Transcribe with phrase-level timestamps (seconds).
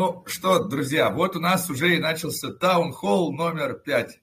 [0.00, 4.20] Ну что, друзья, вот у нас уже и начался таунхолл номер пять.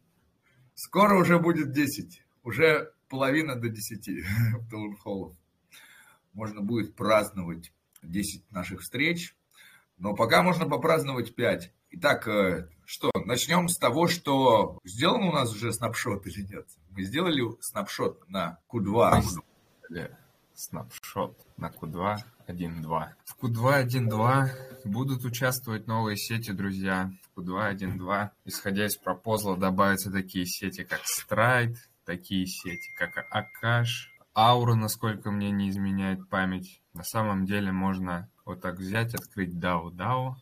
[0.73, 2.23] Скоро уже будет 10.
[2.43, 4.23] Уже половина до 10
[4.71, 5.35] таунхоллов.
[6.31, 9.35] Можно будет праздновать 10 наших встреч.
[9.97, 11.73] Но пока можно попраздновать 5.
[11.89, 16.70] Итак, э, что, начнем с того, что сделан у нас уже снапшот или нет?
[16.92, 19.23] Мы сделали снапшот на Q2.
[20.54, 23.09] Снапшот на Q2 1.2.
[23.25, 24.50] В Q2 1.2
[24.86, 27.11] будут участвовать новые сети, друзья.
[27.34, 34.09] В Q2 1.2, исходя из пропозла, добавятся такие сети, как Stride, такие сети, как Akash,
[34.36, 36.81] Aura, насколько мне не изменяет память.
[36.94, 40.36] На самом деле можно вот так взять, открыть DAO DAO.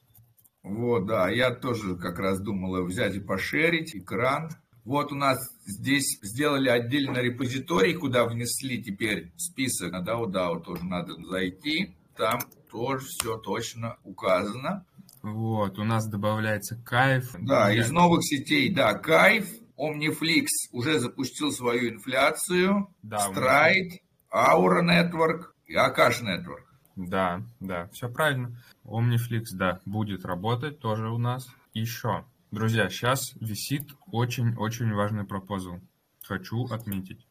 [0.64, 4.50] Вот, да, я тоже как раз думала взять и пошерить экран.
[4.86, 9.92] Вот у нас здесь сделали отдельно репозиторий, куда внесли теперь список.
[9.92, 11.96] На DAO DAO тоже надо зайти.
[12.16, 14.86] Там тоже все точно указано.
[15.22, 17.34] Вот, у нас добавляется кайф.
[17.40, 17.82] Да, Я...
[17.82, 19.50] из новых сетей, да, кайф.
[19.78, 22.94] Omniflix уже запустил свою инфляцию.
[23.02, 24.02] Да, Stride,
[24.32, 26.66] Aura Network и Akash Network.
[26.96, 28.56] Да, да, все правильно.
[28.84, 31.48] Omniflix, да, будет работать тоже у нас.
[31.74, 35.80] Еще, друзья, сейчас висит очень-очень важный пропозал.
[36.24, 37.26] Хочу отметить.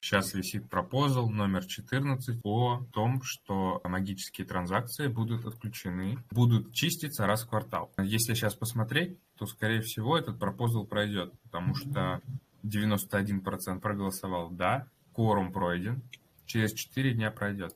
[0.00, 7.44] Сейчас висит пропозал номер 14 о том, что магические транзакции будут отключены, будут чиститься раз
[7.44, 7.90] в квартал.
[7.98, 12.20] Если сейчас посмотреть, то, скорее всего, этот пропозал пройдет, потому что
[12.64, 16.02] 91% проголосовал «да», кворум пройден,
[16.46, 17.74] через 4 дня пройдет.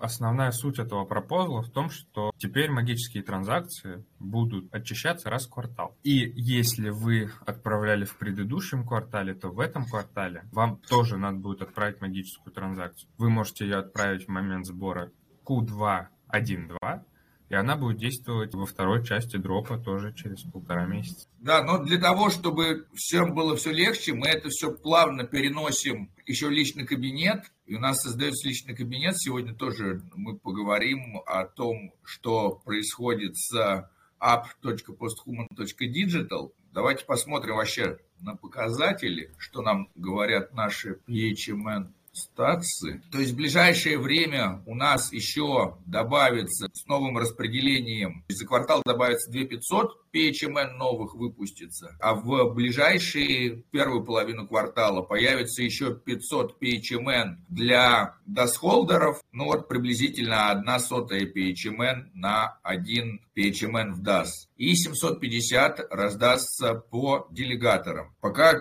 [0.00, 5.96] Основная суть этого пропозала в том, что теперь магические транзакции будут очищаться раз в квартал.
[6.02, 11.62] И если вы отправляли в предыдущем квартале, то в этом квартале вам тоже надо будет
[11.62, 13.10] отправить магическую транзакцию.
[13.18, 15.10] Вы можете ее отправить в момент сбора
[15.44, 17.04] Q2 1.2,
[17.48, 21.28] и она будет действовать во второй части дропа тоже через полтора месяца.
[21.40, 26.46] Да, но для того, чтобы всем было все легче, мы это все плавно переносим еще
[26.46, 27.50] в личный кабинет.
[27.70, 29.16] И у нас создается личный кабинет.
[29.16, 33.86] Сегодня тоже мы поговорим о том, что происходит с
[34.20, 36.52] app.posthuman.digital.
[36.72, 43.02] Давайте посмотрим вообще на показатели, что нам говорят наши PHMN статсы.
[43.10, 49.30] То есть в ближайшее время у нас еще добавится с новым распределением, за квартал добавится
[49.30, 58.16] 2500 PHMN новых выпустится, а в ближайшие первую половину квартала появится еще 500 PHMN для
[58.26, 64.48] дасхолдеров, ну вот приблизительно одна сотая PHMN на один PHMN в.
[64.56, 68.14] И 750 раздастся по делегаторам.
[68.20, 68.60] Пока э,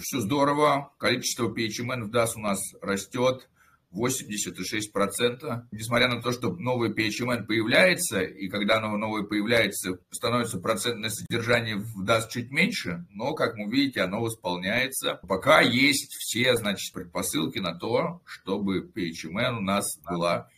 [0.00, 3.48] все здорово, количество PHMN в у нас растет,
[3.92, 5.62] 86%.
[5.72, 12.04] Несмотря на то, что новый PHMN появляется, и когда новое появляется, становится процентное содержание в
[12.28, 15.18] чуть меньше, но, как вы видите, оно восполняется.
[15.28, 20.48] Пока есть все, значит, предпосылки на то, чтобы PHMN у нас была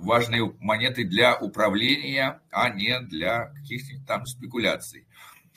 [0.00, 5.06] важной монетой для управления, а не для каких-то там спекуляций.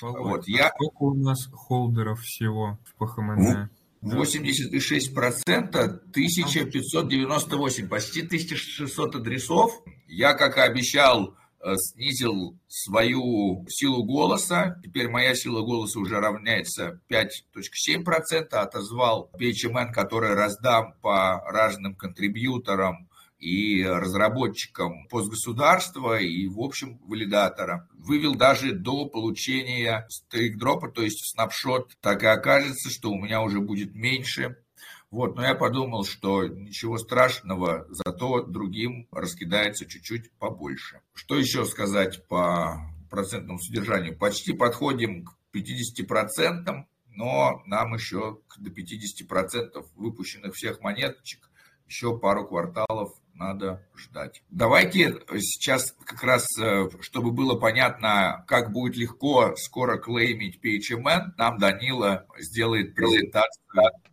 [0.01, 0.69] Володь, вот, а я...
[0.69, 3.69] Сколько у нас холдеров всего в ПХМН?
[4.03, 5.67] 86%,
[6.11, 9.71] 1598, почти 1600 адресов.
[10.07, 14.81] Я, как и обещал, э, снизил свою силу голоса.
[14.83, 18.55] Теперь моя сила голоса уже равняется 5.7%.
[18.55, 23.07] Отозвал PHMN, который раздам по разным контрибьюторам
[23.41, 27.87] и разработчикам постгосударства и, в общем, валидаторам.
[27.93, 33.59] Вывел даже до получения стейк-дропа, то есть снапшот, так и окажется, что у меня уже
[33.59, 34.57] будет меньше.
[35.09, 41.01] Вот, но я подумал, что ничего страшного, зато другим раскидается чуть-чуть побольше.
[41.13, 42.77] Что еще сказать по
[43.09, 44.17] процентному содержанию?
[44.17, 51.49] Почти подходим к 50%, но нам еще до 50% выпущенных всех монеточек
[51.87, 54.43] еще пару кварталов надо ждать.
[54.51, 61.57] Давайте сейчас как раз, э, чтобы было понятно, как будет легко скоро клеймить PHMN, нам
[61.57, 63.63] Данила сделает презентацию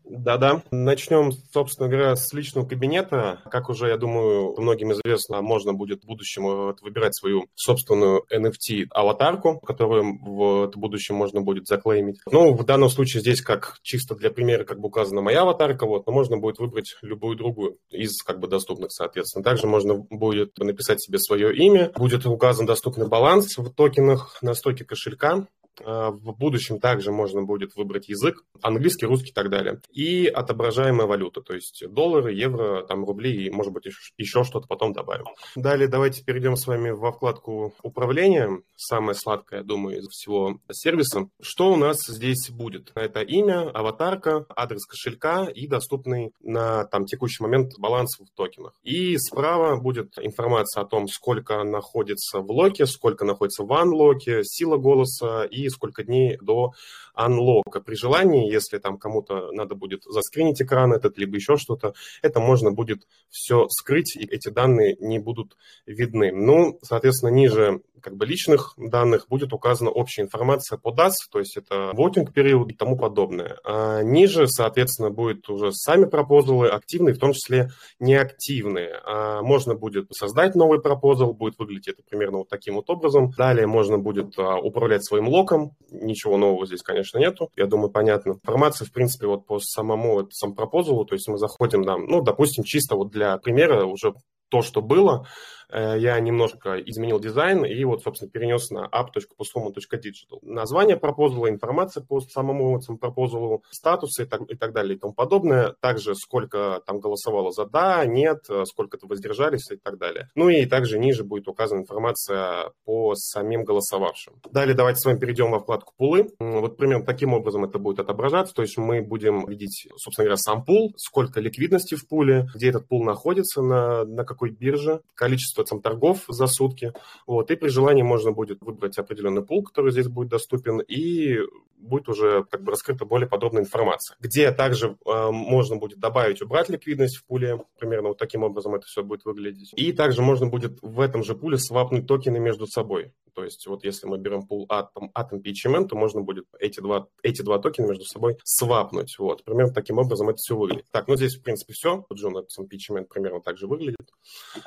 [0.05, 0.63] да-да.
[0.71, 3.43] Начнем, собственно говоря, с личного кабинета.
[3.51, 10.19] Как уже, я думаю, многим известно, можно будет в будущем выбирать свою собственную NFT-аватарку, которую
[10.23, 12.21] в будущем можно будет заклеймить.
[12.31, 16.07] Ну, в данном случае здесь как чисто для примера, как бы указана моя аватарка, вот,
[16.07, 19.45] но можно будет выбрать любую другую из как бы доступных, соответственно.
[19.45, 24.85] Также можно будет написать себе свое имя, будет указан доступный баланс в токенах на стоке
[24.85, 25.47] кошелька,
[25.85, 29.81] в будущем также можно будет выбрать язык, английский, русский и так далее.
[29.93, 33.87] И отображаемая валюта, то есть доллары, евро, там рубли и, может быть,
[34.17, 35.27] еще что-то потом добавим.
[35.57, 38.63] Далее давайте перейдем с вами во вкладку управления.
[38.77, 41.29] Самое сладкое, думаю, из всего сервиса.
[41.41, 42.93] Что у нас здесь будет?
[42.95, 48.75] Это имя, аватарка, адрес кошелька и доступный на там, текущий момент баланс в токенах.
[48.83, 54.77] И справа будет информация о том, сколько находится в локе, сколько находится в анлоке, сила
[54.77, 56.73] голоса и сколько дней до
[57.15, 57.81] анлока.
[57.81, 62.71] При желании, если там кому-то надо будет заскринить экран этот, либо еще что-то, это можно
[62.71, 65.57] будет все скрыть, и эти данные не будут
[65.87, 66.33] видны.
[66.33, 71.57] Ну, соответственно, ниже как бы личных данных будет указана общая информация по DAS, то есть
[71.57, 73.59] это voting период и тому подобное.
[73.65, 79.01] А ниже, соответственно, будет уже сами пропозалы, активные, в том числе неактивные.
[79.05, 83.33] А можно будет создать новый пропозал, будет выглядеть это примерно вот таким вот образом.
[83.37, 85.58] Далее можно будет а, управлять своим локом,
[85.91, 88.33] ничего нового здесь, конечно, нету, я думаю, понятно.
[88.33, 92.23] Информация, в принципе, вот по самому вот, сам пропозалу, то есть мы заходим, там, ну,
[92.23, 94.15] допустим, чисто вот для примера уже
[94.49, 95.27] то, что было,
[95.73, 100.39] я немножко изменил дизайн и вот, собственно, перенес на app.posthuman.digital.
[100.43, 105.13] Название пропозала, информация по самому этому пропозалу, статусы и так, и так далее и тому
[105.13, 105.75] подобное.
[105.81, 110.31] Также сколько там голосовало за да, нет, э, сколько-то воздержались и так далее.
[110.35, 114.41] Ну и также ниже будет указана информация по самим голосовавшим.
[114.51, 116.29] Далее давайте с вами перейдем во вкладку пулы.
[116.39, 118.55] Вот примерно таким образом это будет отображаться.
[118.55, 122.89] То есть мы будем видеть, собственно говоря, сам пул, сколько ликвидности в пуле, где этот
[122.89, 126.93] пул находится, на, на какой бирже, количество количество там, торгов за сутки.
[127.27, 131.39] Вот, и при желании можно будет выбрать определенный пул, который здесь будет доступен, и
[131.79, 134.17] будет уже как бы раскрыта более подробная информация.
[134.21, 138.87] Где также э, можно будет добавить, убрать ликвидность в пуле, примерно вот таким образом это
[138.87, 139.73] все будет выглядеть.
[139.77, 143.13] И также можно будет в этом же пуле свапнуть токены между собой.
[143.39, 147.07] То есть вот если мы берем пул Atom, Atom PHMN, то можно будет эти два,
[147.23, 149.17] эти два токена между собой свапнуть.
[149.17, 150.87] Вот, примерно таким образом это все выглядит.
[150.91, 152.05] Так, ну здесь в принципе все.
[152.13, 154.11] Джон Atom PHMN примерно так же выглядит.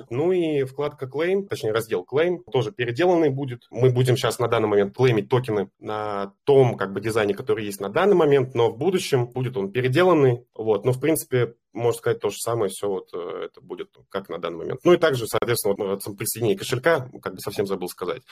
[0.10, 3.68] Ну и вкладка Claim, точнее раздел Claim, тоже переделанный будет.
[3.72, 7.82] Мы будем сейчас на данный момент клеймить токены на том как бы дизайне, который есть
[7.82, 10.46] на данный момент, но в будущем будет он переделанный.
[10.56, 14.30] Вот, но в принципе можно сказать то же самое, все вот э, это будет как
[14.30, 14.82] на данный момент.
[14.84, 18.24] Ну и также, соответственно, вот присоединение кошелька, как бы совсем забыл сказать.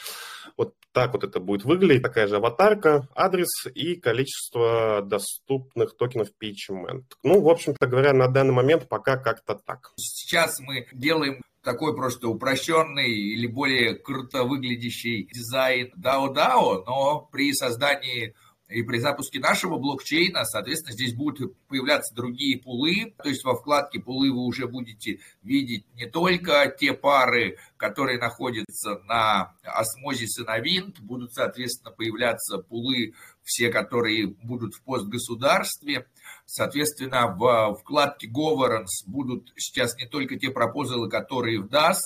[0.57, 7.03] Вот так вот это будет выглядеть, такая же аватарка, адрес и количество доступных токенов PHMN.
[7.24, 9.92] Ну, в общем-то говоря, на данный момент пока как-то так.
[9.97, 18.33] Сейчас мы делаем такой просто упрощенный или более круто выглядящий дизайн DAO-DAO, но при создании
[18.69, 23.16] и при запуске нашего блокчейна, соответственно, здесь будут появляться другие пулы.
[23.21, 29.00] То есть во вкладке пулы вы уже будете видеть не только те пары, которые находятся
[29.06, 36.06] на осмозис и на винт, будут, соответственно, появляться пулы, все, которые будут в постгосударстве.
[36.45, 41.98] Соответственно, в вкладке governance будут сейчас не только те пропозалы, которые в DAS,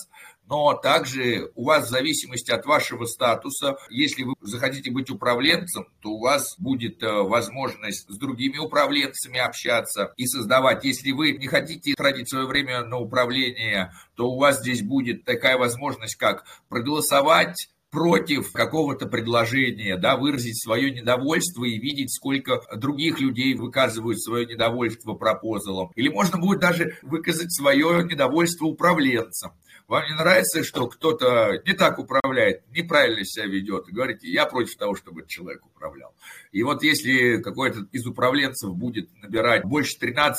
[0.48, 6.10] но также у вас в зависимости от вашего статуса, если вы захотите быть управленцем, то
[6.10, 10.84] у вас будет э, возможность с другими управленцами общаться и создавать.
[10.84, 15.56] Если вы не хотите тратить свое время на управление, то у вас здесь будет такая
[15.56, 23.54] возможность, как проголосовать против какого-то предложения, да, выразить свое недовольство и видеть, сколько других людей
[23.54, 25.92] выказывают свое недовольство пропозалом.
[25.94, 29.52] Или можно будет даже выказать свое недовольство управленцам.
[29.86, 34.76] Вам не нравится, что кто-то не так управляет, неправильно себя ведет, и говорите, я против
[34.76, 36.14] того, чтобы человек управлял.
[36.52, 40.34] И вот если какой-то из управленцев будет набирать больше 13%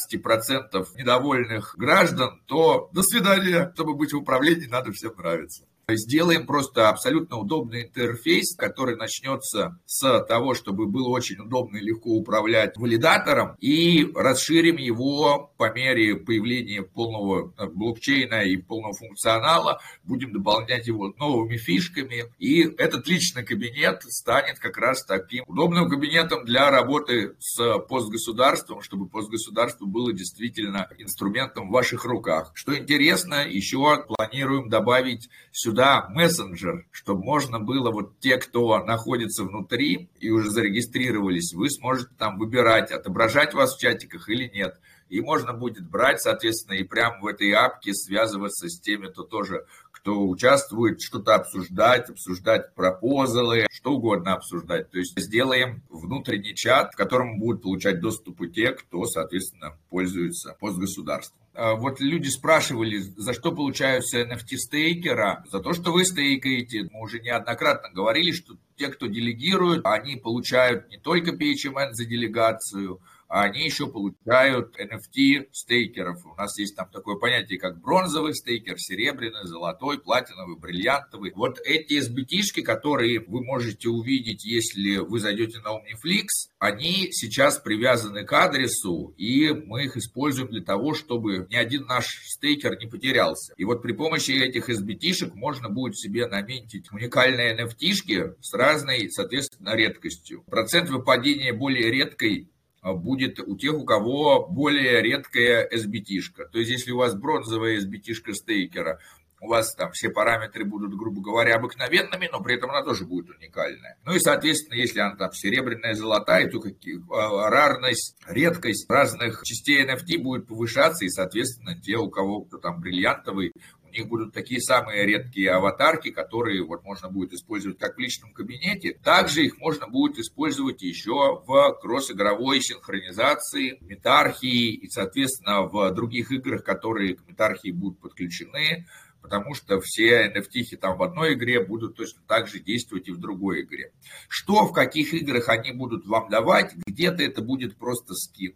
[0.95, 3.71] недовольных граждан, то до свидания.
[3.75, 5.65] Чтобы быть в управлении, надо всем нравиться.
[5.87, 12.09] Сделаем просто абсолютно удобный интерфейс, который начнется с того, чтобы было очень удобно и легко
[12.09, 20.33] управлять валидатором, и расширим его по мере появления полного э, блокчейна и полного функционала, будем
[20.33, 26.71] дополнять его новыми фишками, и этот личный кабинет станет как раз таким удобным кабинетом для
[26.71, 32.51] работы с постгосударством, чтобы постгосударство было действительно инструментом в ваших руках.
[32.55, 39.43] Что интересно, еще планируем добавить сюда сюда мессенджер, чтобы можно было вот те, кто находится
[39.43, 44.79] внутри и уже зарегистрировались, вы сможете там выбирать, отображать вас в чатиках или нет.
[45.09, 49.65] И можно будет брать, соответственно, и прямо в этой апке связываться с теми, кто тоже,
[50.05, 54.91] кто участвует, что-то обсуждать, обсуждать пропозалы, что угодно обсуждать.
[54.91, 61.39] То есть сделаем внутренний чат, в котором будут получать доступ те, кто, соответственно, пользуется постгосударством.
[61.55, 65.43] А, вот люди спрашивали, за что получаются NFT стейкера.
[65.51, 66.87] За то, что вы стейкаете.
[66.91, 72.99] Мы уже неоднократно говорили, что те, кто делегируют, они получают не только PHMN за делегацию,
[73.27, 76.25] они еще получают NFT стейкеров.
[76.25, 81.33] У нас есть там такое понятие, как бронзовый стейкер, серебряный, золотой, платиновый, бриллиантовый.
[81.35, 86.27] Вот эти SBT-шки, которые вы можете увидеть, если вы зайдете на Omniflix,
[86.59, 92.23] они сейчас привязаны к адресу, и мы их используем для того, чтобы ни один наш
[92.25, 93.53] стейкер не потерялся.
[93.57, 99.75] И вот при помощи этих SBT-шек можно будет себе наметить уникальные NFT-шки с разной, соответственно,
[99.75, 100.43] редкостью.
[100.43, 102.54] Процент выпадения более редкой а,
[102.93, 106.45] будет у тех, у кого более редкая SBT-шка.
[106.51, 108.99] То есть, если у вас бронзовая SBT-шка стейкера,
[109.41, 113.29] у вас там все параметры будут, грубо говоря, обыкновенными, но при этом она тоже будет
[113.29, 113.97] уникальная.
[114.05, 119.85] Ну и, соответственно, если она там серебряная, золотая, то какие, а, рарность, редкость разных частей
[119.85, 123.51] NFT будет повышаться, и, соответственно, те, у кого кто там бриллиантовый,
[123.95, 128.93] них будут такие самые редкие аватарки, которые вот можно будет использовать как в личном кабинете.
[129.03, 136.63] Также их можно будет использовать еще в кросс-игровой синхронизации, метархии и, соответственно, в других играх,
[136.63, 138.85] которые к метархии будут подключены,
[139.21, 143.17] потому что все NFT там в одной игре будут точно так же действовать и в
[143.17, 143.91] другой игре.
[144.27, 148.53] Что, в каких играх они будут вам давать, где-то это будет просто скин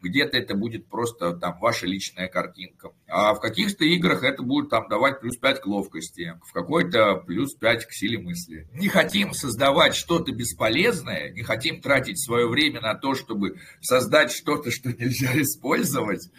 [0.00, 2.90] где-то это будет просто там ваша личная картинка.
[3.08, 7.54] А в каких-то играх это будет там давать плюс 5 к ловкости, в какой-то плюс
[7.54, 8.68] 5 к силе мысли.
[8.72, 14.70] Не хотим создавать что-то бесполезное, не хотим тратить свое время на то, чтобы создать что-то,
[14.70, 16.30] что нельзя использовать.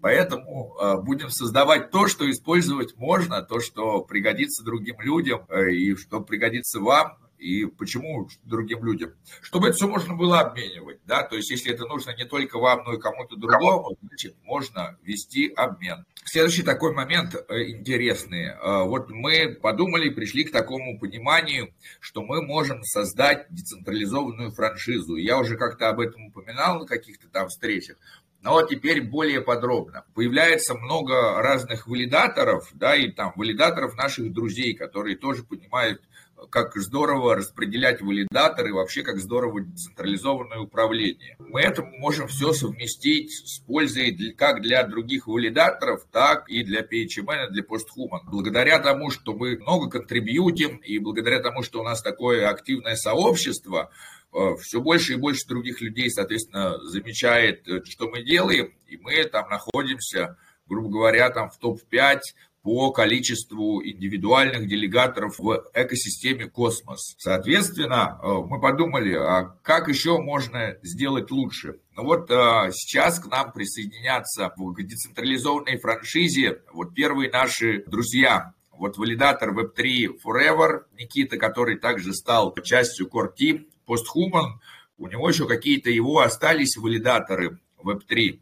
[0.00, 5.96] Поэтому э, будем создавать то, что использовать можно, то, что пригодится другим людям э, и
[5.96, 9.12] что пригодится вам, и почему другим людям?
[9.40, 12.84] Чтобы это все можно было обменивать, да, то есть если это нужно не только вам,
[12.84, 16.04] но и кому-то другому, значит, можно вести обмен.
[16.24, 18.46] Следующий такой момент э, интересный.
[18.46, 25.16] Э, вот мы подумали, пришли к такому пониманию, что мы можем создать децентрализованную франшизу.
[25.16, 27.96] Я уже как-то об этом упоминал на каких-то там встречах.
[28.42, 30.04] Но теперь более подробно.
[30.14, 36.02] Появляется много разных валидаторов, да, и там валидаторов наших друзей, которые тоже понимают,
[36.50, 41.36] как здорово распределять валидаторы, вообще как здорово децентрализованное управление.
[41.38, 47.50] Мы это можем все совместить с пользой как для других валидаторов, так и для PHMN,
[47.50, 48.20] для PostHuman.
[48.26, 53.90] Благодаря тому, что мы много контрибьютим, и благодаря тому, что у нас такое активное сообщество,
[54.32, 59.24] э, все больше и больше других людей, соответственно, замечает, э, что мы делаем, и мы
[59.24, 62.20] там находимся, грубо говоря, там в топ-5
[62.66, 67.14] по количеству индивидуальных делегаторов в экосистеме космос.
[67.16, 71.78] Соответственно, э, мы подумали, а как еще можно сделать лучше?
[71.94, 78.98] Ну вот э, сейчас к нам присоединятся в децентрализованной франшизе вот первые наши друзья, вот
[78.98, 84.58] валидатор Web3 Forever, Никита, который также стал частью Core Team, Posthuman,
[84.98, 88.40] у него еще какие-то его остались валидаторы Web3.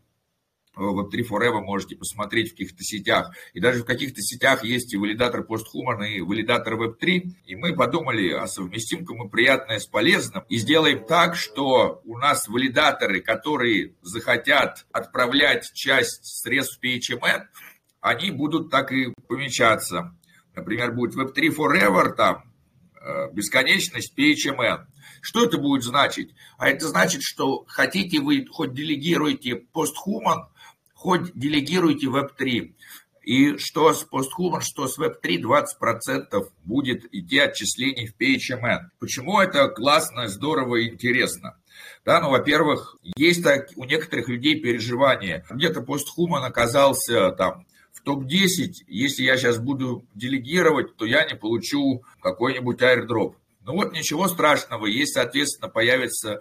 [0.76, 3.34] Web3 Forever можете посмотреть в каких-то сетях.
[3.52, 7.22] И даже в каких-то сетях есть и валидатор PostHuman, и валидатор Web3.
[7.46, 12.48] И мы подумали, а совместим-ка мы приятное с полезным и сделаем так, что у нас
[12.48, 17.44] валидаторы, которые захотят отправлять часть средств PHMN,
[18.00, 20.14] они будут так и помечаться.
[20.54, 22.44] Например, будет Web3 Forever, там,
[23.00, 24.86] э, бесконечность PHMN.
[25.20, 26.34] Что это будет значить?
[26.58, 30.48] А это значит, что хотите вы, хоть делегируете постхуман,
[31.04, 32.72] хоть делегируйте Web3.
[33.24, 38.88] И что с PostHuman, что с Web3 20% будет идти отчислений в PHMN.
[38.98, 41.58] Почему это классно, здорово и интересно?
[42.06, 45.44] Да, ну, во-первых, есть так, у некоторых людей переживания.
[45.50, 48.84] Где-то PostHuman оказался там в топ-10.
[48.86, 53.34] Если я сейчас буду делегировать, то я не получу какой-нибудь airdrop.
[53.66, 56.40] Ну вот ничего страшного, есть, соответственно, появится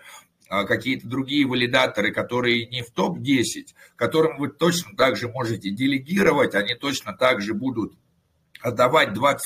[0.66, 6.76] какие-то другие валидаторы, которые не в топ-10, которым вы точно так же можете делегировать, они
[6.76, 7.94] точно так же будут
[8.62, 9.38] отдавать 20%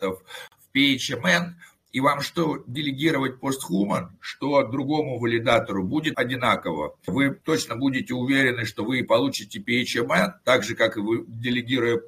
[0.00, 1.54] в PHMN,
[1.92, 6.96] и вам что делегировать постхуман, что другому валидатору будет одинаково.
[7.06, 12.00] Вы точно будете уверены, что вы получите PHMN, так же, как и вы делегируя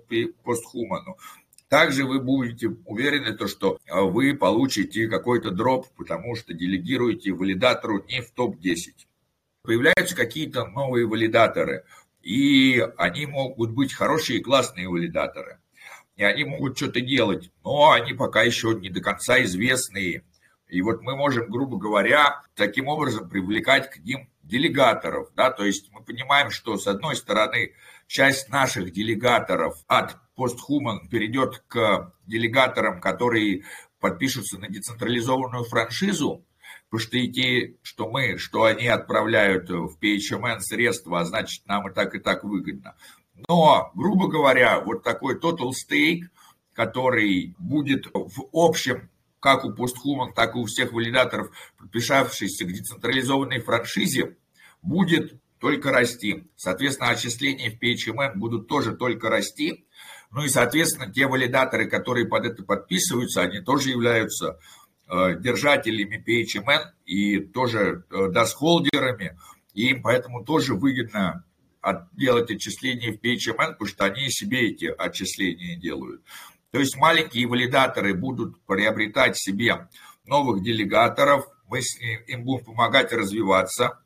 [0.42, 1.18] постхуману.
[1.74, 8.04] Также вы будете уверены, то, что а, вы получите какой-то дроп, потому что делегируете валидатору
[8.04, 8.92] не в топ-10.
[9.62, 11.84] Появляются какие-то новые валидаторы,
[12.22, 15.58] и они могут быть хорошие и классные валидаторы.
[16.14, 20.22] И они могут что-то делать, но они пока еще не до конца известные.
[20.68, 25.32] И вот мы можем, грубо говоря, таким образом привлекать к ним делегаторов.
[25.34, 25.50] Да?
[25.50, 27.72] То есть мы понимаем, что с одной стороны
[28.06, 33.64] часть наших делегаторов от постхуман перейдет к делегаторам, которые
[34.00, 36.44] подпишутся на децентрализованную франшизу,
[36.90, 41.88] потому что и те, что мы, что они отправляют в PHMN средства, а значит, нам
[41.88, 42.96] и так, и так выгодно.
[43.48, 46.24] Но, грубо говоря, вот такой total stake,
[46.72, 49.10] который будет в общем
[49.40, 54.38] как у постхуман, так и у всех валидаторов, подписавшихся к децентрализованной франшизе,
[54.80, 56.44] будет только расти.
[56.56, 59.86] Соответственно, отчисления в PHMN будут тоже только расти.
[60.34, 64.58] Ну и, соответственно, те валидаторы, которые под это подписываются, они тоже являются
[65.08, 69.38] э, держателями PHMN и тоже э, дасхолдерами.
[69.74, 71.44] И им поэтому тоже выгодно
[72.14, 76.20] делать отчисления в PHMN, потому что они себе эти отчисления делают.
[76.72, 79.88] То есть маленькие валидаторы будут приобретать себе
[80.26, 81.78] новых делегаторов, мы
[82.26, 84.00] им будем помогать развиваться.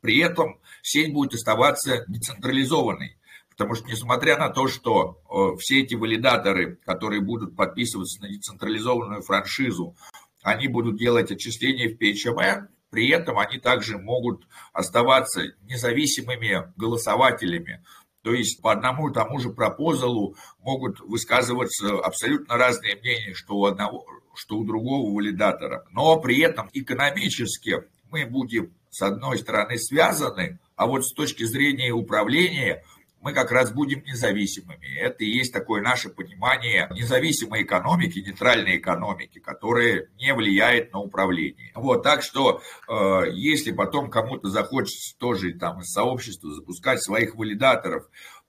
[0.00, 3.18] При этом сеть будет оставаться децентрализованной.
[3.56, 9.22] Потому что, несмотря на то, что э, все эти валидаторы, которые будут подписываться на децентрализованную
[9.22, 9.96] франшизу,
[10.42, 17.82] они будут делать отчисления в PHMN, при этом они также могут оставаться независимыми голосователями.
[18.22, 23.64] То есть по одному и тому же пропозалу могут высказываться абсолютно разные мнения, что у
[23.64, 25.84] одного, что у другого валидатора.
[25.90, 31.92] Но при этом экономически мы будем, с одной стороны, связаны, а вот с точки зрения
[31.92, 32.84] управления
[33.22, 34.98] мы как раз будем независимыми.
[34.98, 41.70] Это и есть такое наше понимание независимой экономики, нейтральной экономики, которая не влияет на управление.
[41.76, 48.08] Вот, так что, э, если потом кому-то захочется тоже там из сообщества запускать своих валидаторов,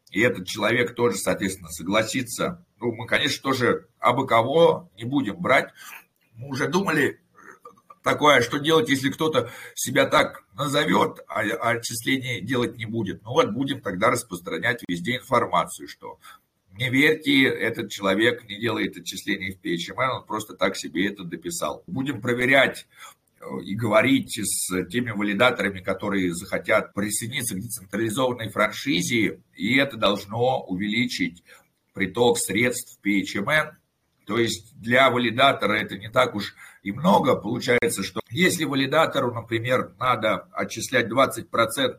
[0.10, 5.70] и этот человек тоже, соответственно, согласится, ну, мы, конечно, тоже абы кого не будем брать.
[6.36, 7.23] Мы уже думали,
[8.04, 13.24] такое, что делать, если кто-то себя так назовет, а, а отчисления делать не будет.
[13.24, 16.20] Ну вот будем тогда распространять везде информацию, что
[16.74, 21.84] не верьте, этот человек не делает отчислений в PHMN, он просто так себе это дописал.
[21.86, 22.88] Будем проверять
[23.40, 30.64] э, и говорить с теми валидаторами, которые захотят присоединиться к децентрализованной франшизе, и это должно
[30.64, 31.44] увеличить
[31.94, 33.74] приток средств в PHMN.
[34.26, 37.36] То есть для валидатора это не так уж и много.
[37.36, 41.48] Получается, что если валидатору, например, надо отчислять 20%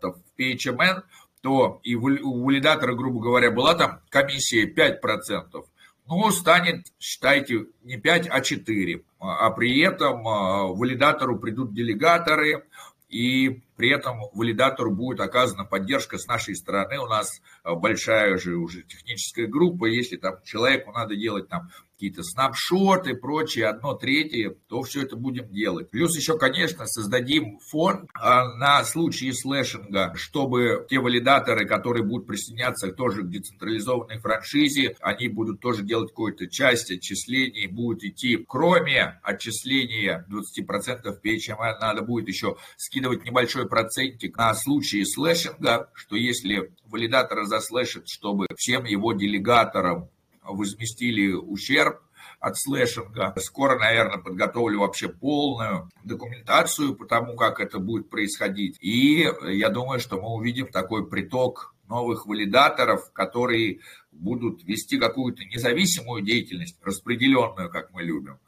[0.02, 1.02] в PHMN,
[1.42, 5.64] то и у валидатора, грубо говоря, была там комиссия 5%,
[6.06, 9.02] ну, станет, считайте, не 5, а 4.
[9.18, 12.64] А при этом а, валидатору придут делегаторы,
[13.08, 16.98] и при этом валидатору будет оказана поддержка с нашей стороны.
[16.98, 22.22] У нас а, большая же уже техническая группа, если там человеку надо делать там какие-то
[22.22, 25.90] снапшоты прочее, одно третье, то все это будем делать.
[25.90, 32.92] Плюс еще, конечно, создадим фонд а, на случай слэшинга, чтобы те валидаторы, которые будут присоединяться
[32.92, 40.26] тоже к децентрализованной франшизе, они будут тоже делать какую-то часть отчислений, будут идти, кроме отчисления
[40.30, 48.08] 20% PHMN, надо будет еще скидывать небольшой процентик на случай слэшинга, что если валидатора заслэшит,
[48.08, 50.08] чтобы всем его делегаторам
[50.44, 52.00] возместили ущерб
[52.40, 53.34] от слэшинга.
[53.38, 58.76] Скоро, наверное, подготовлю вообще полную документацию по тому, как это будет происходить.
[58.80, 63.80] И я думаю, что мы увидим такой приток новых валидаторов, которые
[64.10, 68.38] будут вести какую-то независимую деятельность, распределенную, как мы любим,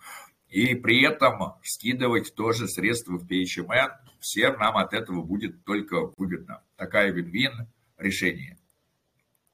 [0.49, 3.91] и при этом скидывать тоже средства в PHMN.
[4.21, 6.63] Всем нам от этого будет только выгодно.
[6.77, 8.59] Такая вин-вин решение.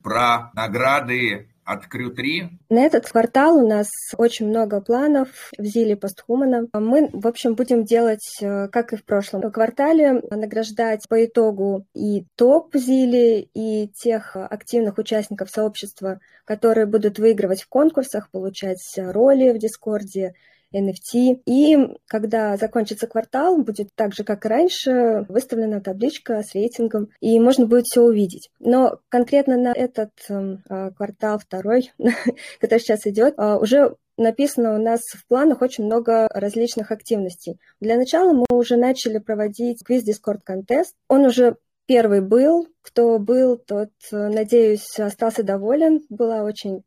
[0.02, 2.48] Про награды от Крю-3.
[2.70, 6.66] На этот квартал у нас очень много планов в Зиле Постхумана.
[6.72, 12.24] Мы, в общем, будем делать, э, как и в прошлом квартале, награждать по итогу и
[12.36, 19.58] топ Зили, и тех активных участников сообщества, которые будут выигрывать в конкурсах, получать роли в
[19.58, 20.34] Дискорде,
[20.72, 21.42] NFT.
[21.46, 27.38] И когда закончится квартал, будет так же, как и раньше, выставлена табличка с рейтингом, и
[27.40, 28.50] можно будет все увидеть.
[28.58, 31.92] Но конкретно на этот а, квартал второй,
[32.60, 37.58] который сейчас идет, а, уже написано у нас в планах очень много различных активностей.
[37.80, 40.94] Для начала мы уже начали проводить квиз Discord контест.
[41.08, 41.56] Он уже
[41.86, 42.68] первый был.
[42.82, 46.02] Кто был, тот, э, надеюсь, остался доволен.
[46.08, 46.82] Была очень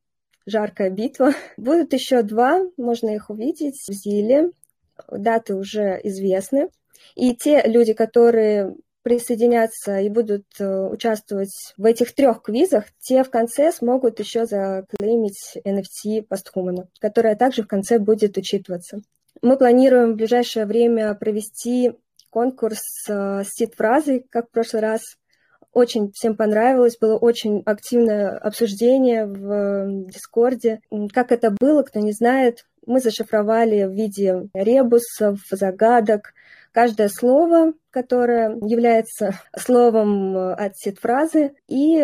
[0.45, 1.33] жаркая битва.
[1.57, 4.51] Будут еще два, можно их увидеть в Зиле.
[5.11, 6.69] Даты уже известны.
[7.15, 13.29] И те люди, которые присоединятся и будут э, участвовать в этих трех квизах, те в
[13.29, 19.01] конце смогут еще заклеймить NFT постхумана, которая также в конце будет учитываться.
[19.43, 21.91] Мы планируем в ближайшее время провести
[22.31, 25.01] конкурс э, с сид-фразой, как в прошлый раз,
[25.75, 30.79] очень всем понравилось, было очень активное обсуждение в Дискорде.
[31.13, 36.33] Как это было, кто не знает, мы зашифровали в виде ребусов, загадок,
[36.71, 41.99] каждое слово, которое является словом от сид-фразы, и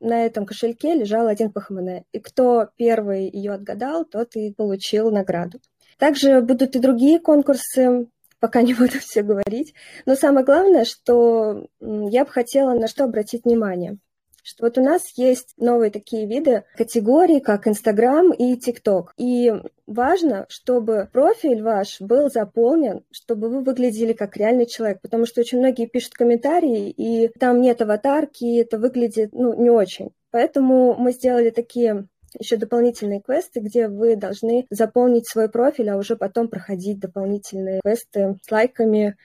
[0.00, 2.04] на этом кошельке лежал один пахмане.
[2.12, 5.58] И кто первый ее отгадал, тот и получил награду.
[5.98, 8.06] Также будут и другие конкурсы,
[8.40, 9.74] пока не буду все говорить.
[10.04, 13.98] Но самое главное, что я бы хотела на что обратить внимание
[14.46, 19.12] что вот у нас есть новые такие виды категорий, как Инстаграм и ТикТок.
[19.16, 19.52] И
[19.88, 25.58] важно, чтобы профиль ваш был заполнен, чтобы вы выглядели как реальный человек, потому что очень
[25.58, 30.12] многие пишут комментарии, и там нет аватарки, это выглядит ну, не очень.
[30.30, 32.06] Поэтому мы сделали такие
[32.38, 38.36] еще дополнительные квесты, где вы должны заполнить свой профиль, а уже потом проходить дополнительные квесты
[38.42, 39.16] с лайками,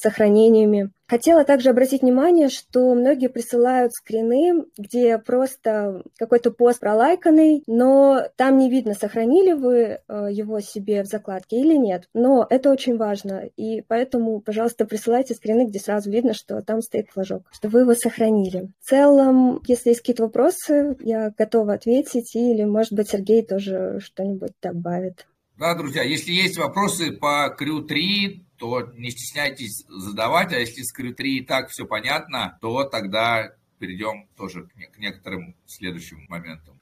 [0.00, 0.90] сохранениями.
[1.08, 8.58] Хотела также обратить внимание, что многие присылают скрины, где просто какой-то пост пролайканный, но там
[8.58, 12.04] не видно, сохранили вы э, его себе в закладке или нет.
[12.12, 17.08] Но это очень важно, и поэтому, пожалуйста, присылайте скрины, где сразу видно, что там стоит
[17.08, 18.70] флажок, что вы его сохранили.
[18.80, 24.52] В целом, если есть какие-то вопросы, я готова ответить, или, может быть, Сергей тоже что-нибудь
[24.60, 25.26] добавит.
[25.58, 30.92] Да, друзья, если есть вопросы по Крю 3, то не стесняйтесь задавать, а если с
[30.92, 36.78] Крю 3 и так все понятно, то тогда перейдем тоже к некоторым следующим моментам.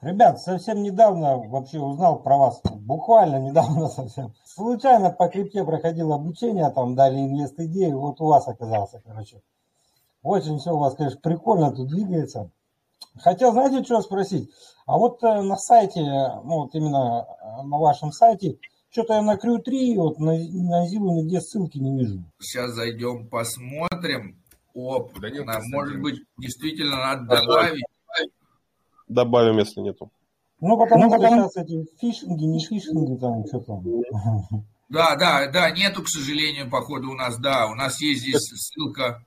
[0.00, 4.32] Ребят, совсем недавно вообще узнал про вас, буквально недавно совсем.
[4.44, 9.42] Случайно по крипте проходил обучение, там дали инвест идею, вот у вас оказался, короче.
[10.22, 12.52] Очень все у вас, конечно, прикольно тут двигается.
[13.16, 14.50] Хотел, знаете, что спросить?
[14.86, 18.58] А вот э, на сайте, ну вот именно э, на вашем сайте,
[18.90, 22.22] что-то я на Крю 3, вот на, на Зилу нигде ссылки не вижу.
[22.40, 24.40] Сейчас зайдем, посмотрим.
[24.74, 27.84] Оп, да нет, может быть, действительно надо добавить.
[29.08, 30.10] Добавим, если нету.
[30.60, 31.42] Ну, потому ну, что потому...
[31.42, 33.82] сейчас эти фишинги, не фишинги, там что-то.
[34.88, 39.24] Да, да, да, нету, к сожалению, походу у нас, да, у нас есть здесь ссылка.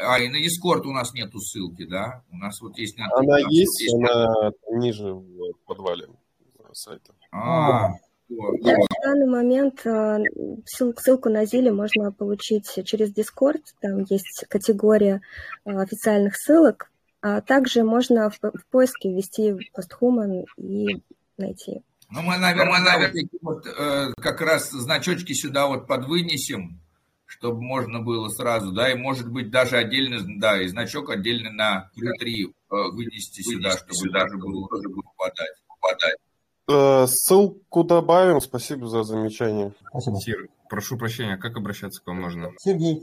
[0.00, 2.22] А, и на Дискорд у нас нету ссылки, да?
[2.30, 2.96] У нас вот есть...
[2.98, 6.06] Она есть, есть, она ниже в подвале
[6.72, 7.12] сайта.
[7.32, 7.90] А,
[8.28, 10.18] да, в данный момент э,
[10.66, 15.22] ссылку на Зиле можно получить через Discord, там есть категория
[15.64, 16.90] э, официальных ссылок,
[17.22, 18.38] а также можно в,
[18.70, 21.02] поиске ввести постхуман и
[21.38, 21.82] найти.
[22.10, 26.80] Ну, мы, наверное, наверное вот, э, как раз значочки сюда вот подвынесем,
[27.28, 31.90] чтобы можно было сразу, да, и может быть даже отдельно, да, и значок отдельно на
[31.94, 35.52] внутри вынести сюда, чтобы даже было тоже попадать.
[35.68, 36.16] попадать.
[36.70, 38.40] Э, ссылку добавим.
[38.40, 39.72] Спасибо за замечание.
[39.88, 40.20] Спасибо.
[40.20, 42.50] Сир, прошу прощения, как обращаться к вам можно?
[42.58, 43.02] Сергей.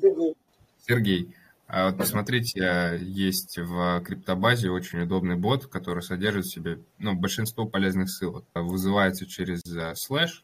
[0.86, 1.36] Сергей.
[1.68, 7.66] А вот посмотрите, есть в криптобазе очень удобный бот, который содержит в себе ну, большинство
[7.66, 8.46] полезных ссылок.
[8.54, 10.44] Вызывается через э, слэш,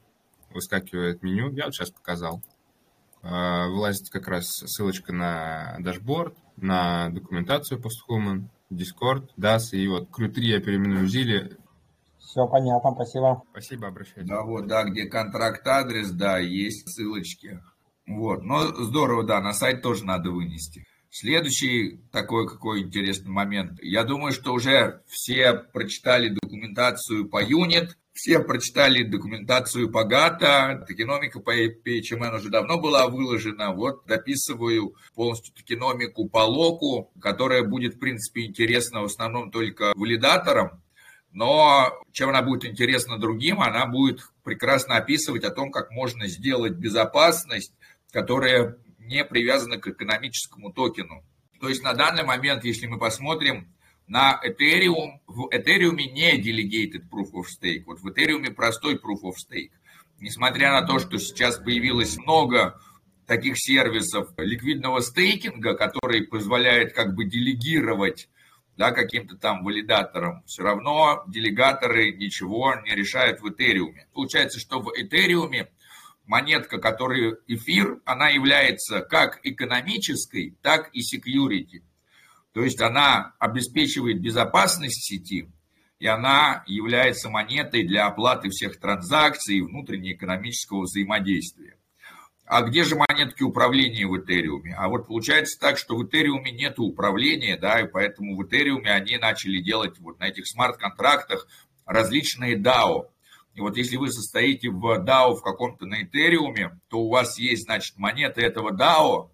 [0.49, 2.41] выскакивает меню, я вот сейчас показал.
[3.23, 10.47] Э, вылазит как раз ссылочка на дашборд, на документацию Posthuman, Discord, DAS, и вот Crew3
[10.47, 11.57] я переименую в Zealy,
[12.31, 13.43] все понятно, спасибо.
[13.51, 14.29] Спасибо, обращайтесь.
[14.29, 17.61] Да, вот, да, где контракт-адрес, да, есть ссылочки.
[18.07, 20.85] Вот, но здорово, да, на сайт тоже надо вынести.
[21.09, 23.79] Следующий такой какой интересный момент.
[23.81, 31.39] Я думаю, что уже все прочитали документацию по юнит, все прочитали документацию по GATA, токеномика
[31.39, 33.71] по PHMN уже давно была выложена.
[33.71, 40.81] Вот дописываю полностью токеномику по локу, которая будет, в принципе, интересна в основном только валидаторам,
[41.31, 46.73] но чем она будет интересна другим, она будет прекрасно описывать о том, как можно сделать
[46.73, 47.73] безопасность,
[48.11, 51.23] которая не привязана к экономическому токену.
[51.61, 53.73] То есть на данный момент, если мы посмотрим
[54.11, 59.35] на Ethereum, в Ethereum не delegated proof of stake, вот в Ethereum простой proof of
[59.39, 59.71] stake.
[60.19, 62.77] Несмотря на то, что сейчас появилось много
[63.25, 68.27] таких сервисов ликвидного стейкинга, которые позволяют как бы делегировать
[68.75, 74.07] да, каким-то там валидатором, все равно делегаторы ничего не решают в Этериуме.
[74.13, 75.69] Получается, что в Этериуме
[76.25, 81.83] монетка, которая эфир, она является как экономической, так и security.
[82.53, 85.49] То есть она обеспечивает безопасность сети,
[85.99, 91.77] и она является монетой для оплаты всех транзакций и внутреннеэкономического взаимодействия.
[92.45, 94.75] А где же монетки управления в Этериуме?
[94.75, 99.17] А вот получается так, что в Этериуме нет управления, да, и поэтому в Этериуме они
[99.17, 101.47] начали делать вот на этих смарт-контрактах
[101.85, 103.09] различные DAO.
[103.53, 107.65] И вот если вы состоите в DAO в каком-то на Этериуме, то у вас есть,
[107.65, 109.29] значит, монета этого DAO,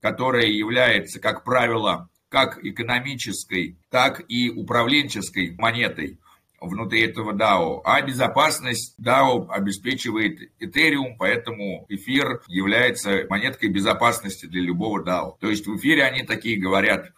[0.00, 6.18] которая является, как правило, как экономической, так и управленческой монетой.
[6.62, 15.02] внутри этого DAO, а безопасность DAO обеспечивает Ethereum, поэтому эфир является монеткой безопасности для любого
[15.02, 15.36] DAO.
[15.40, 17.12] То есть в эфире они такие говорят,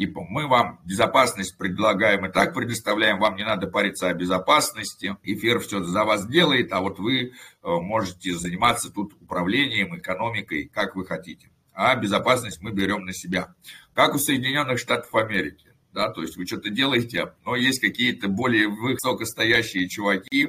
[0.00, 5.60] Типа, мы вам безопасность предлагаем и так предоставляем, вам не надо париться о безопасности, эфир
[5.60, 7.30] все за вас делает, а вот вы э,
[7.62, 11.50] можете заниматься тут управлением, экономикой, как вы хотите.
[11.74, 13.54] А безопасность мы берем на себя.
[14.00, 15.74] Как у Соединенных Штатов Америки.
[15.92, 20.48] Да, то есть вы что-то делаете, но есть какие-то более высокостоящие чуваки,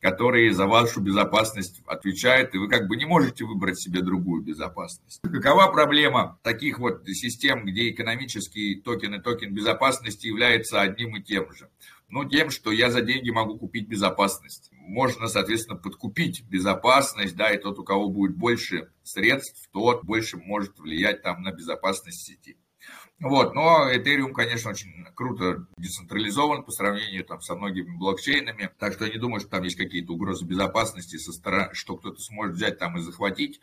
[0.00, 5.20] которые за вашу безопасность отвечают, и вы как бы не можете выбрать себе другую безопасность.
[5.22, 11.52] Какова проблема таких вот систем, где экономический токен и токен безопасности является одним и тем
[11.54, 11.70] же?
[12.08, 14.70] Ну, тем, что я за деньги могу купить безопасность.
[14.72, 20.80] Можно, соответственно, подкупить безопасность, да, и тот, у кого будет больше средств, тот больше может
[20.80, 22.56] влиять там на безопасность сети.
[23.20, 29.06] Вот, но Ethereum, конечно, очень круто децентрализован по сравнению там, со многими блокчейнами, так что
[29.06, 32.78] я не думаю, что там есть какие-то угрозы безопасности со стороны, что кто-то сможет взять
[32.78, 33.60] там и захватить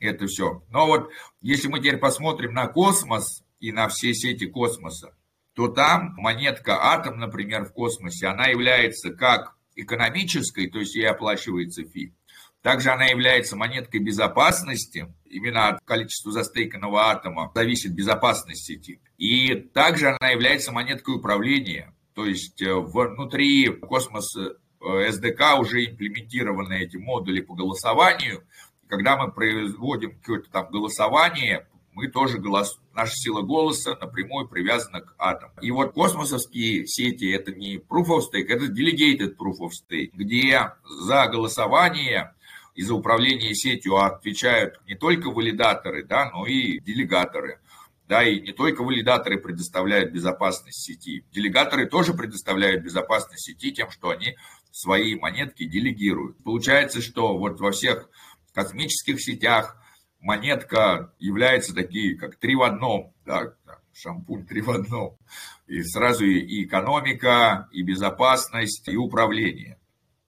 [0.00, 0.62] это все.
[0.70, 5.14] Но вот если мы теперь посмотрим на космос и на все сети космоса,
[5.54, 11.84] то там монетка атом, например, в космосе, она является как экономической, то есть ей оплачивается
[11.84, 12.14] фи,
[12.62, 19.00] также она является монеткой безопасности, именно от количества застейканного атома зависит безопасность сети.
[19.16, 26.82] И также она является монеткой управления, то есть э, внутри космоса э, SDK уже имплементированы
[26.82, 28.42] эти модули по голосованию.
[28.88, 32.80] Когда мы производим какое-то там голосование, мы тоже голос...
[32.94, 35.52] наша сила голоса напрямую привязана к атому.
[35.60, 40.72] И вот космосовские сети это не proof of stake, это delegated proof of stake, где
[40.84, 42.34] за голосование
[42.78, 47.58] и за управление сетью отвечают не только валидаторы, да, но и делегаторы.
[48.06, 51.24] Да, и не только валидаторы предоставляют безопасность сети.
[51.32, 54.36] Делегаторы тоже предоставляют безопасность сети тем, что они
[54.70, 56.38] свои монетки делегируют.
[56.44, 58.08] Получается, что вот во всех
[58.54, 59.76] космических сетях
[60.20, 63.54] монетка является такие, как три в одном, да,
[63.92, 65.18] шампунь три в одном.
[65.66, 69.80] И сразу и экономика, и безопасность, и управление.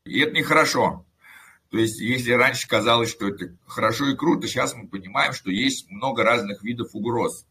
[0.05, 1.07] И это нехорошо.
[1.71, 5.89] То есть, если раньше казалось, что это хорошо и круто, сейчас мы понимаем, что есть
[5.89, 7.47] много разных видов угроз.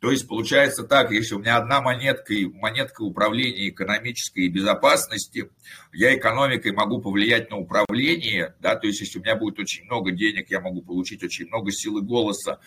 [0.00, 5.50] То есть, получается так, если у меня одна монетка, и монетка управления экономической безопасности,
[5.92, 10.10] я экономикой могу повлиять на управление, да, то есть, если у меня будет очень много
[10.10, 12.60] денег, я могу получить очень много силы голоса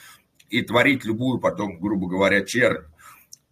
[0.49, 2.85] и творить любую потом, грубо говоря, чернь.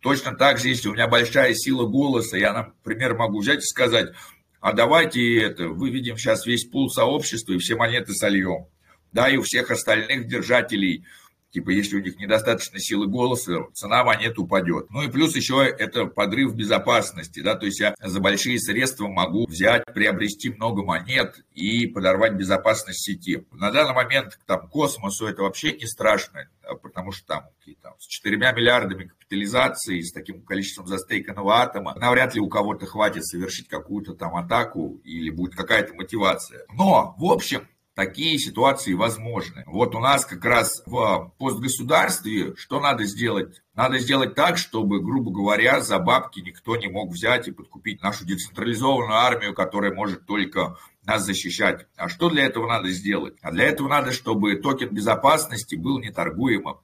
[0.01, 4.13] Точно так же, если у меня большая сила голоса, я, например, могу взять и сказать,
[4.61, 8.67] а давайте это, выведем сейчас весь пул сообщества и все монеты сольем.
[9.11, 11.03] Да, и у всех остальных держателей,
[11.51, 14.89] типа, если у них недостаточно силы голоса, цена монет упадет.
[14.89, 19.45] Ну и плюс еще это подрыв безопасности, да, то есть я за большие средства могу
[19.45, 23.45] взять, приобрести много монет и подорвать безопасность сети.
[23.51, 26.47] На данный момент там космосу это вообще не страшно,
[26.81, 27.43] потому что там,
[27.81, 33.25] там с 4 миллиардами капитализации, с таким количеством застейканного атома, навряд ли у кого-то хватит
[33.25, 36.65] совершить какую-то там атаку или будет какая-то мотивация.
[36.73, 39.63] Но, в общем, такие ситуации возможны.
[39.67, 43.61] Вот у нас как раз в постгосударстве что надо сделать?
[43.73, 48.25] Надо сделать так, чтобы, грубо говоря, за бабки никто не мог взять и подкупить нашу
[48.25, 51.87] децентрализованную армию, которая может только нас защищать.
[51.95, 53.35] А что для этого надо сделать?
[53.41, 56.77] А для этого надо, чтобы токен безопасности был неторгуемым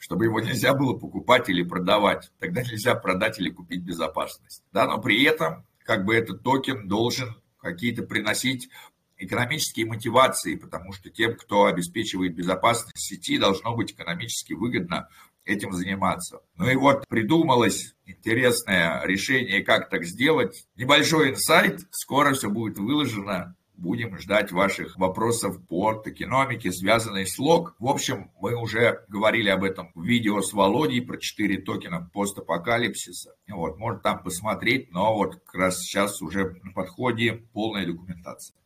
[0.00, 2.30] чтобы его нельзя было покупать или продавать.
[2.38, 4.62] Тогда нельзя продать или купить безопасность.
[4.72, 8.68] Да, но при этом как бы этот токен должен какие-то приносить
[9.18, 15.08] экономические мотивации, потому что тем, кто обеспечивает безопасность сети, должно быть экономически выгодно
[15.44, 16.40] этим заниматься.
[16.56, 20.66] Ну и вот придумалось интересное решение, как так сделать.
[20.76, 27.76] Небольшой инсайт, скоро все будет выложено Будем ждать ваших вопросов по токеномике, связанной с лог.
[27.78, 33.36] В общем, мы уже говорили об этом в видео с Володей про 4 токена постапокалипсиса.
[33.48, 38.56] Вот, можно там посмотреть, но вот как раз сейчас уже на подходе полная документация.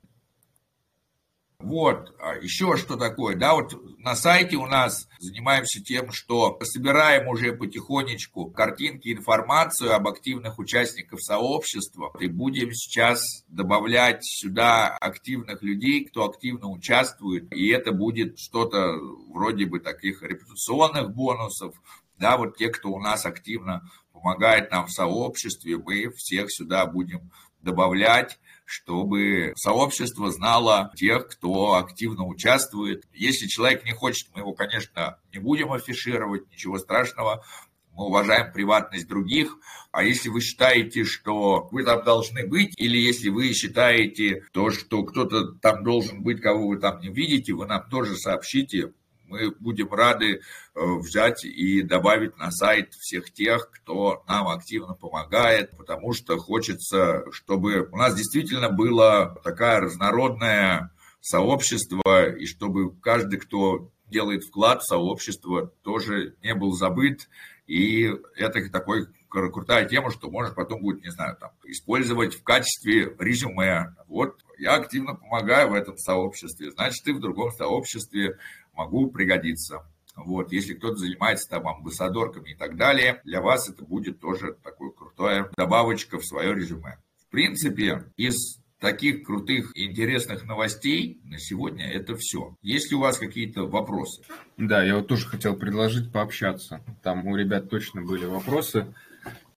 [1.63, 7.29] Вот, а еще что такое, да, вот на сайте у нас занимаемся тем, что собираем
[7.29, 16.05] уже потихонечку картинки, информацию об активных участниках сообщества, и будем сейчас добавлять сюда активных людей,
[16.05, 18.99] кто активно участвует, и это будет что-то
[19.29, 21.77] вроде бы таких репутационных бонусов,
[22.19, 27.31] да, вот те, кто у нас активно помогает нам в сообществе, мы всех сюда будем
[27.61, 28.41] добавлять,
[28.73, 33.05] чтобы сообщество знало тех, кто активно участвует.
[33.13, 37.45] Если человек не хочет, мы его, конечно, не будем афишировать, ничего страшного.
[37.93, 39.59] мы уважаем приватность других,
[39.91, 45.05] а если вы считаете, что вы там должны быть, или если вы считаете то, что
[45.05, 48.95] кто-то там должен быть, кого вы там не видите, вы нам тоже сообщите,
[49.33, 50.41] мы будем рады э,
[50.75, 57.89] взять и добавить на сайт всех тех, кто нам активно помогает, потому что хочется, чтобы
[57.91, 60.91] у нас действительно было такая разнородное
[61.21, 67.29] сообщество, и чтобы каждый, кто делает вклад в сообщество, тоже не был забыт.
[67.67, 73.17] И это такой крутая тема, что может потом будет, не знаю, там, использовать в качестве
[73.19, 73.95] резюме.
[74.07, 78.39] Вот я активно помогаю в этом сообществе, значит, ты в другом сообществе
[78.73, 79.87] могу пригодиться.
[80.15, 84.93] Вот, если кто-то занимается там амбассадорками и так далее, для вас это будет тоже такой
[84.93, 86.99] крутая добавочка в свое резюме.
[87.27, 92.57] В принципе, из таких крутых и интересных новостей на сегодня это все.
[92.61, 94.23] Есть ли у вас какие-то вопросы?
[94.59, 96.83] Да, я вот тоже хотел предложить пообщаться.
[97.03, 98.93] Там у ребят точно были вопросы.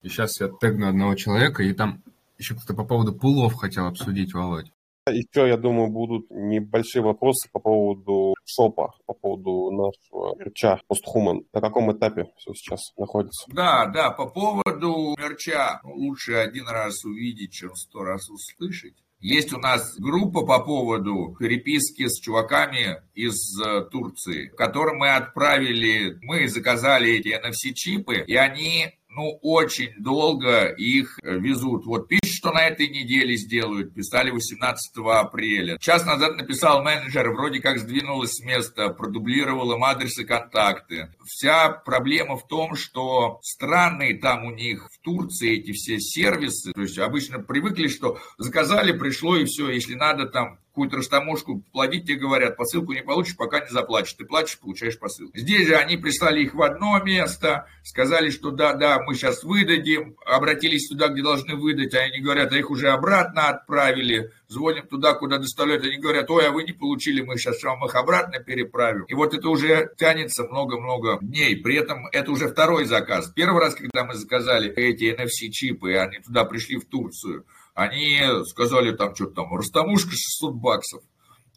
[0.04, 2.04] И сейчас я тегну одного человека, и там
[2.38, 4.71] еще кто-то по поводу пулов хотел обсудить, Володь.
[5.07, 11.45] Еще, я думаю, будут небольшие вопросы по поводу шопа, по поводу нашего мерча Posthuman.
[11.53, 13.45] На каком этапе все сейчас находится?
[13.53, 18.95] Да, да, по поводу мерча лучше один раз увидеть, чем сто раз услышать.
[19.19, 26.17] Есть у нас группа по поводу переписки с чуваками из э, Турции, которым мы отправили,
[26.21, 31.86] мы заказали эти NFC-чипы, и они ну, очень долго их э, везут.
[31.86, 35.78] Вот пишут, что на этой неделе сделают, писали 18 апреля.
[35.80, 41.13] Час назад написал менеджер, вроде как сдвинулась с места, продублировал им адресы, контакты.
[41.25, 46.82] Вся проблема в том, что странные там у них в Турции эти все сервисы, то
[46.82, 52.17] есть обычно привыкли, что заказали, пришло и все, если надо там какую-то растаможку платить, тебе
[52.17, 54.11] говорят, посылку не получишь, пока не заплатишь.
[54.11, 55.31] Ты платишь, получаешь посылку.
[55.38, 60.89] Здесь же они прислали их в одно место, сказали, что да-да, мы сейчас выдадим, обратились
[60.89, 65.38] туда, где должны выдать, а они говорят, а их уже обратно отправили, звоним туда, куда
[65.38, 69.05] доставляют, они говорят, ой, а вы не получили, мы сейчас вам их обратно переправим.
[69.05, 73.31] И вот это уже тянется много-много дней, при этом это уже второй заказ.
[73.33, 79.13] Первый раз, когда мы заказали эти NFC-чипы, они туда пришли в Турцию, они сказали там
[79.13, 81.03] что-то там, растамушка 600 баксов,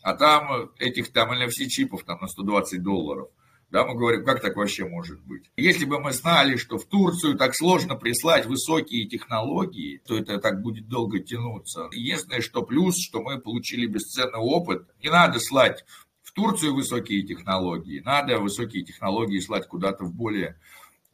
[0.03, 3.29] а там этих там NFC-чипов там на 120 долларов.
[3.71, 5.45] Да, мы говорим, как так вообще может быть?
[5.57, 10.63] Если бы мы знали, что в Турцию так сложно прислать высокие технологии, то это так
[10.63, 11.89] будет долго тянуться.
[11.93, 14.89] Единственное, что плюс, что мы получили бесценный опыт.
[15.03, 15.85] Не надо слать
[16.23, 20.59] в Турцию высокие технологии, надо высокие технологии слать куда-то в более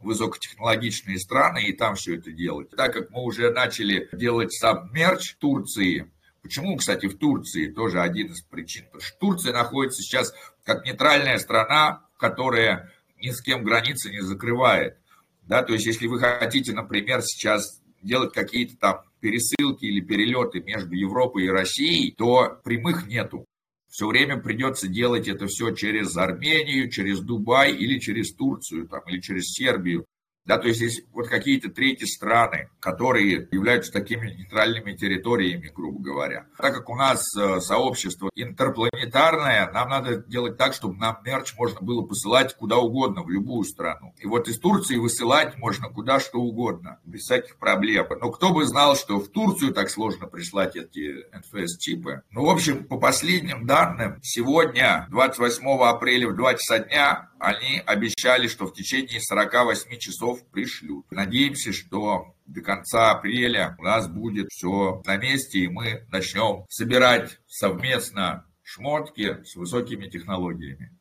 [0.04, 2.70] высокотехнологичные страны и там все это делать.
[2.70, 6.10] Так как мы уже начали делать сам мерч Турции,
[6.44, 8.84] Почему, кстати, в Турции тоже один из причин?
[8.84, 14.98] Потому что Турция находится сейчас как нейтральная страна, которая ни с кем границы не закрывает.
[15.44, 20.94] Да, то есть, если вы хотите, например, сейчас делать какие-то там пересылки или перелеты между
[20.94, 23.46] Европой и Россией, то прямых нету
[23.94, 29.20] все время придется делать это все через Армению, через Дубай или через Турцию, там, или
[29.20, 30.04] через Сербию.
[30.46, 36.46] Да, то есть есть вот какие-то третьи страны, которые являются такими нейтральными территориями, грубо говоря.
[36.58, 41.80] Так как у нас э, сообщество интерпланетарное, нам надо делать так, чтобы нам мерч можно
[41.80, 44.14] было посылать куда угодно, в любую страну.
[44.18, 48.06] И вот из Турции высылать можно куда что угодно, без всяких проблем.
[48.20, 52.22] Но кто бы знал, что в Турцию так сложно прислать эти NFS-чипы.
[52.30, 58.48] Ну, в общем, по последним данным, сегодня, 28 апреля в 2 часа дня, они обещали,
[58.48, 61.06] что в течение 48 часов пришлют.
[61.10, 67.38] Надеемся, что до конца апреля у нас будет все на месте, и мы начнем собирать
[67.46, 70.96] совместно шмотки с высокими технологиями.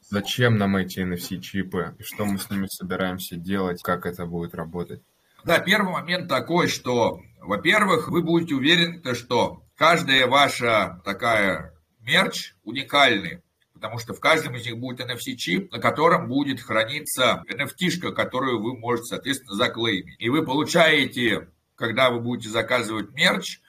[0.00, 1.96] Зачем нам эти NFC-чипы?
[2.00, 3.82] Что мы с ними собираемся делать?
[3.82, 5.02] Как это будет работать?
[5.44, 13.42] Да, первый момент такой, что, во-первых, вы будете уверены, что каждая ваша такая мерч уникальный
[13.76, 18.76] потому что в каждом из них будет NFC-чип, на котором будет храниться NFT-шка, которую вы
[18.76, 20.16] можете, соответственно, заклеймить.
[20.18, 23.60] И вы получаете, когда вы будете заказывать мерч,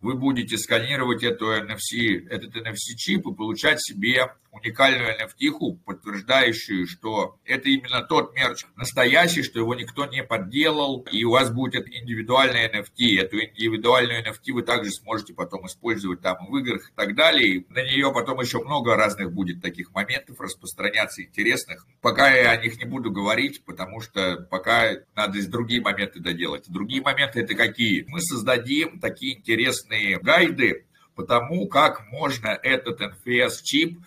[0.00, 7.68] вы будете сканировать эту NFC, этот NFC-чип и получать себе уникальную NFT, подтверждающую, что это
[7.68, 13.20] именно тот мерч настоящий, что его никто не подделал, и у вас будет индивидуальный NFT.
[13.20, 17.48] Эту индивидуальную NFT вы также сможете потом использовать там в играх и так далее.
[17.48, 21.86] И на нее потом еще много разных будет таких моментов распространяться интересных.
[22.00, 26.64] Пока я о них не буду говорить, потому что пока надо из другие моменты доделать.
[26.68, 28.04] Другие моменты это какие?
[28.08, 33.98] Мы создадим такие интересные гайды по тому, как можно этот NFS-чип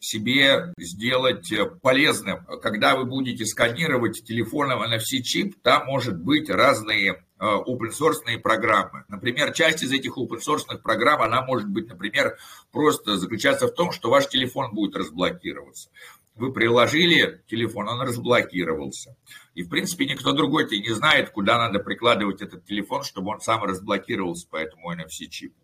[0.00, 2.44] себе сделать полезным.
[2.62, 9.04] Когда вы будете сканировать телефоном NFC-чип, там может быть разные open source программы.
[9.08, 12.36] Например, часть из этих open source программ, она может быть, например,
[12.72, 15.90] просто заключаться в том, что ваш телефон будет разблокироваться.
[16.34, 19.16] Вы приложили телефон, он разблокировался.
[19.54, 23.64] И, в принципе, никто другой-то не знает, куда надо прикладывать этот телефон, чтобы он сам
[23.64, 25.56] разблокировался по этому NFC-чипу.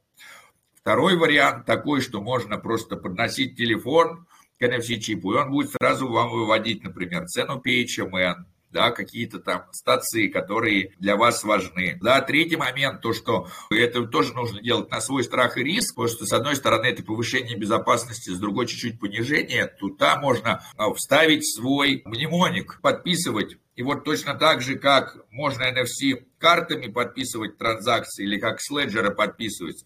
[0.87, 4.25] Второй вариант такой, что можно просто подносить телефон
[4.61, 10.29] к NFC-чипу, и он будет сразу вам выводить, например, цену PHMN, да, какие-то там стации,
[10.29, 11.99] которые для вас важны.
[12.01, 16.07] Да, третий момент, то, что это тоже нужно делать на свой страх и риск, потому
[16.07, 19.67] что, с одной стороны, это повышение безопасности, с другой чуть-чуть понижение.
[19.67, 26.25] Туда можно а, вставить свой мнемоник, подписывать и вот точно так же, как можно NFC
[26.39, 29.85] картами подписывать транзакции или как с леджера подписывать,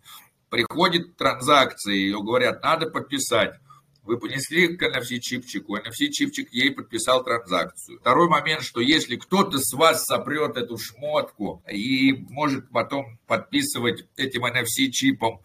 [0.51, 3.55] приходит транзакция, ее говорят, надо подписать.
[4.03, 8.01] Вы понесли к NFC-чипчику, NFC-чипчик ей подписал транзакцию.
[8.01, 14.44] Второй момент, что если кто-то с вас сопрет эту шмотку и может потом подписывать этим
[14.46, 15.40] NFC-чипом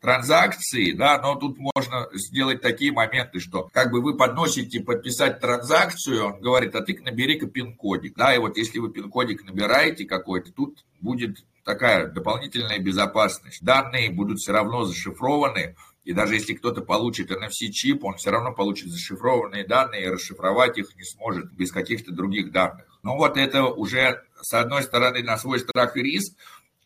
[0.00, 6.24] транзакции, да, но тут можно сделать такие моменты, что как бы вы подносите подписать транзакцию,
[6.24, 10.84] он говорит, а ты набери-ка пин-кодик, да, и вот если вы пин-кодик набираете какой-то, тут
[11.00, 13.62] будет такая дополнительная безопасность.
[13.62, 18.88] Данные будут все равно зашифрованы, и даже если кто-то получит NFC-чип, он все равно получит
[18.88, 22.86] зашифрованные данные, и расшифровать их не сможет без каких-то других данных.
[23.02, 26.36] Но вот это уже, с одной стороны, на свой страх и риск,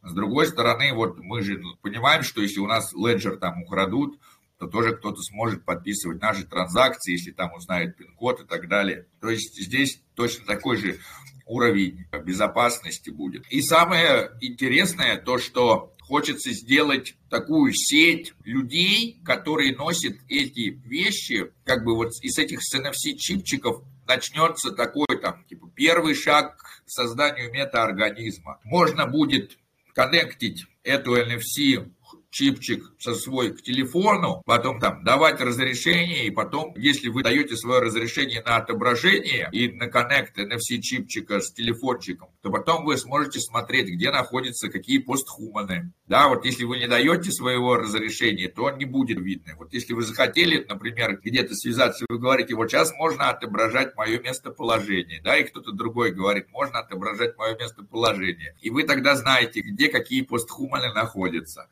[0.04, 4.18] с другой стороны, вот мы же понимаем, что если у нас леджер там украдут,
[4.58, 9.06] то тоже кто-то сможет подписывать наши транзакции, если там узнает пин-код и так далее.
[9.20, 10.98] То есть здесь точно такой же
[11.46, 13.46] уровень безопасности будет.
[13.50, 21.84] И самое интересное то, что хочется сделать такую сеть людей, которые носят эти вещи, как
[21.84, 28.60] бы вот из этих NFC-чипчиков начнется такой там, типа, первый шаг к созданию метаорганизма.
[28.64, 29.58] Можно будет
[29.94, 31.90] коннектить эту NFC
[32.34, 37.80] чипчик со свой к телефону, потом там давать разрешение, и потом, если вы даете свое
[37.80, 43.88] разрешение на отображение и на коннект NFC чипчика с телефончиком, то потом вы сможете смотреть,
[43.88, 45.92] где находятся какие постхуманы.
[46.08, 49.52] Да, вот если вы не даете своего разрешения, то он не будет видно.
[49.56, 55.22] Вот если вы захотели, например, где-то связаться, вы говорите, вот сейчас можно отображать мое местоположение,
[55.22, 58.56] да, и кто-то другой говорит, можно отображать мое местоположение.
[58.60, 61.68] И вы тогда знаете, где какие постхуманы находятся.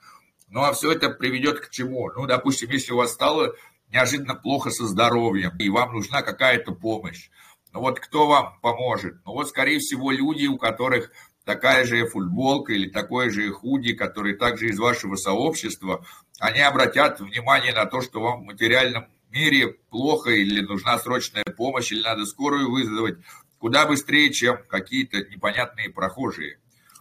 [0.52, 2.10] Ну, а все это приведет к чему?
[2.14, 3.54] Ну, допустим, если у вас стало
[3.90, 7.30] неожиданно плохо со здоровьем, и вам нужна какая-то помощь,
[7.72, 9.14] ну вот кто вам поможет?
[9.24, 11.10] Ну вот, скорее всего, люди, у которых
[11.46, 16.04] такая же футболка или такое же худи, которые также из вашего сообщества,
[16.38, 21.92] они обратят внимание на то, что вам в материальном мире плохо или нужна срочная помощь,
[21.92, 23.16] или надо скорую вызвать
[23.58, 26.58] куда быстрее, чем какие-то непонятные прохожие.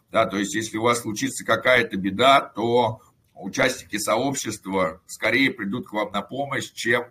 [0.09, 3.01] Да, то есть, если у вас случится какая-то беда, то
[3.41, 7.05] участники сообщества скорее придут к вам на помощь, чем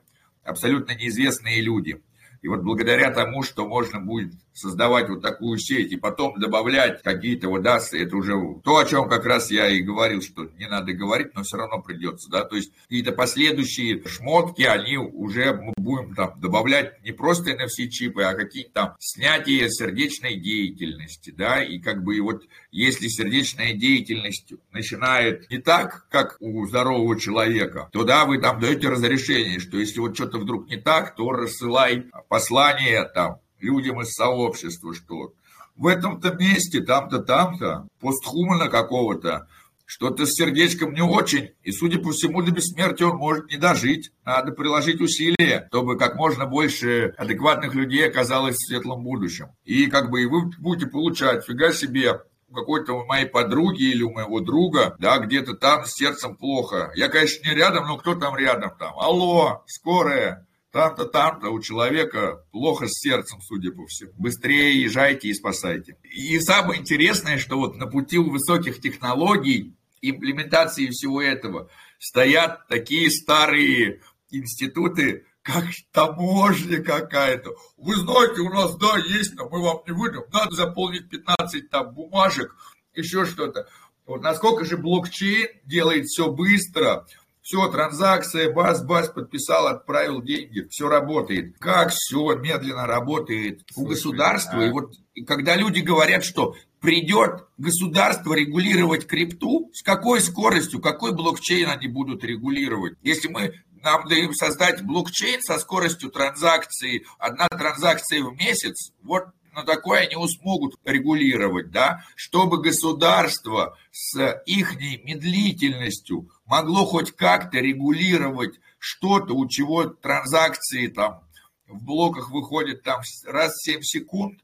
[0.45, 2.03] абсолютно неизвестные люди.
[2.43, 7.49] И вот благодаря тому, что можно будет создавать вот такую сеть и потом добавлять какие-то
[7.49, 10.93] вот, да, это уже то, о чем как раз я и говорил, что не надо
[10.93, 16.15] говорить, но все равно придется, да, то есть какие-то последующие шмотки, они уже мы будем
[16.15, 22.17] там добавлять не просто NFC-чипы, а какие-то там снятия сердечной деятельности, да, и как бы
[22.17, 28.39] и вот если сердечная деятельность начинает не так, как у здорового человека, то да, вы
[28.39, 34.01] там даете разрешение, что если вот что-то вдруг не так, то рассылай послание там людям
[34.01, 35.33] из сообщества, что
[35.77, 39.49] в этом-то месте, там-то, там-то, постхумана какого-то,
[39.87, 44.13] что-то с сердечком не очень, и, судя по всему, до бессмертия он может не дожить.
[44.25, 49.49] Надо приложить усилия, чтобы как можно больше адекватных людей оказалось в светлом будущем.
[49.65, 54.13] И как бы и вы будете получать, фига себе, у какой-то моей подруги или у
[54.13, 56.93] моего друга, да, где-то там с сердцем плохо.
[56.95, 58.97] Я, конечно, не рядом, но кто там рядом там?
[58.99, 64.12] Алло, скорая, там-то, там-то у человека плохо с сердцем, судя по всему.
[64.18, 65.97] Быстрее езжайте и спасайте.
[66.03, 71.68] И самое интересное, что вот на пути у высоких технологий, имплементации всего этого,
[71.99, 74.01] стоят такие старые
[74.31, 77.51] институты, как таможня какая-то.
[77.77, 80.25] Вы знаете, у нас, да, есть, но мы вам не выдам.
[80.33, 82.55] Надо заполнить 15 там бумажек,
[82.95, 83.68] еще что-то.
[84.07, 87.07] Вот насколько же блокчейн делает все быстро,
[87.51, 91.57] все, транзакция, бас-бас, подписал, отправил деньги, все работает.
[91.59, 94.65] Как все медленно работает у государства.
[94.65, 94.95] И вот
[95.27, 102.23] когда люди говорят, что придет государство регулировать крипту, с какой скоростью, какой блокчейн они будут
[102.23, 102.95] регулировать?
[103.03, 109.65] Если мы нам даем создать блокчейн со скоростью транзакции, одна транзакция в месяц, вот на
[109.65, 119.35] такое они смогут регулировать, да, чтобы государство с их медлительностью могло хоть как-то регулировать что-то,
[119.35, 121.23] у чего транзакции там
[121.67, 124.41] в блоках выходят там раз в 7 секунд,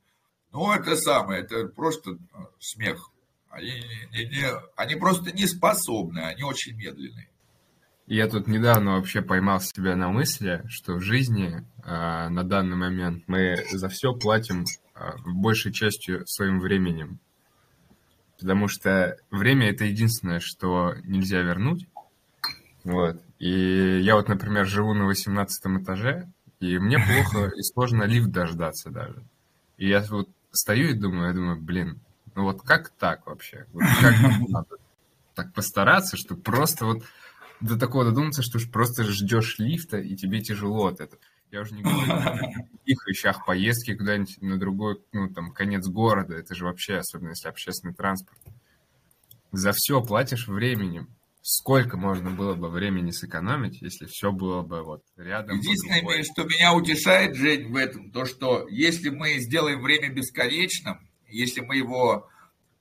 [0.53, 2.17] ну, это самое, это просто э,
[2.61, 3.11] смех.
[3.51, 3.73] Они,
[4.13, 4.47] не, не,
[4.77, 7.29] они просто не способны, они очень медленные.
[8.07, 13.25] Я тут недавно вообще поймал себя на мысли, что в жизни э, на данный момент
[13.27, 14.65] мы за все платим
[15.25, 17.19] большей частью своим временем.
[18.39, 21.87] Потому что время это единственное, что нельзя вернуть.
[22.85, 23.21] Вот.
[23.39, 26.31] И я вот, например, живу на 18 этаже,
[26.61, 29.23] и мне плохо и сложно лифт дождаться даже.
[29.77, 32.01] И я вот стою и думаю, я думаю, блин,
[32.35, 33.67] ну вот как так вообще?
[33.73, 34.15] Вот как
[34.49, 34.77] надо
[35.35, 37.05] так постараться, что просто вот
[37.61, 41.21] до такого додуматься, что уж просто ждешь лифта, и тебе тяжело от этого.
[41.57, 42.39] Я уже не говорю о
[42.81, 46.35] таких вещах, поездки куда-нибудь на другой, ну, там, конец города.
[46.35, 48.39] Это же вообще, особенно если общественный транспорт.
[49.53, 51.09] За все платишь временем.
[51.41, 55.57] Сколько можно было бы времени сэкономить, если все было бы вот рядом?
[55.57, 61.63] Единственное, что меня утешает, Жень, в этом, то, что если мы сделаем время бесконечным, если
[61.63, 62.29] мы его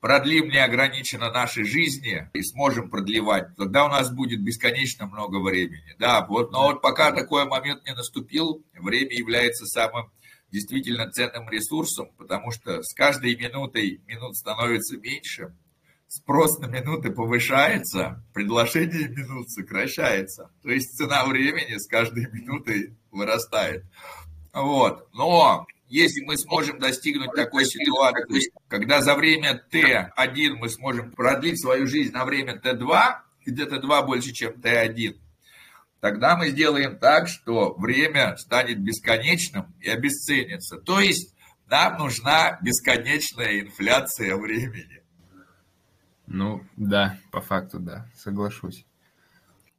[0.05, 5.95] продлим неограниченно нашей жизни и сможем продлевать, тогда у нас будет бесконечно много времени.
[5.97, 10.11] Да, вот, но вот пока такой момент не наступил, время является самым
[10.51, 15.55] действительно ценным ресурсом, потому что с каждой минутой минут становится меньше,
[16.07, 20.51] спрос на минуты повышается, предложение минут сокращается.
[20.61, 23.83] То есть цена времени с каждой минутой вырастает.
[24.53, 25.09] Вот.
[25.13, 31.87] Но если мы сможем достигнуть такой ситуации, когда за время Т1 мы сможем продлить свою
[31.87, 33.15] жизнь на время Т2,
[33.45, 35.19] где Т2 больше, чем Т1,
[35.99, 40.77] тогда мы сделаем так, что время станет бесконечным и обесценится.
[40.77, 41.35] То есть
[41.67, 45.01] нам нужна бесконечная инфляция времени.
[46.27, 48.85] Ну, да, по факту, да, соглашусь.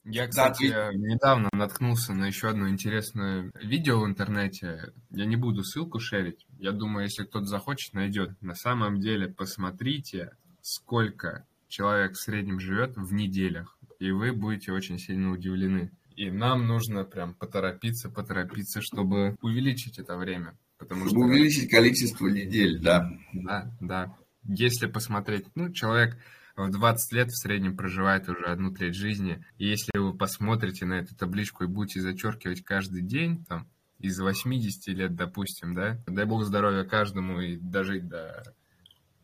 [0.09, 0.99] Я, кстати, да, ты...
[0.99, 4.93] недавно наткнулся на еще одно интересное видео в интернете.
[5.11, 6.47] Я не буду ссылку шерить.
[6.59, 8.41] Я думаю, если кто-то захочет, найдет.
[8.41, 10.31] На самом деле, посмотрите,
[10.63, 13.77] сколько человек в среднем живет в неделях.
[13.99, 15.91] И вы будете очень сильно удивлены.
[16.15, 20.57] И нам нужно прям поторопиться, поторопиться, чтобы увеличить это время.
[20.79, 21.27] Потому чтобы что...
[21.27, 23.11] увеличить количество недель, да.
[23.33, 24.17] Да, да.
[24.45, 26.17] Если посмотреть, ну, человек
[26.57, 29.45] в 20 лет в среднем проживает уже одну треть жизни.
[29.59, 34.89] И если вы посмотрите на эту табличку и будете зачеркивать каждый день, там, из 80
[34.89, 38.43] лет, допустим, да, дай бог здоровья каждому и дожить до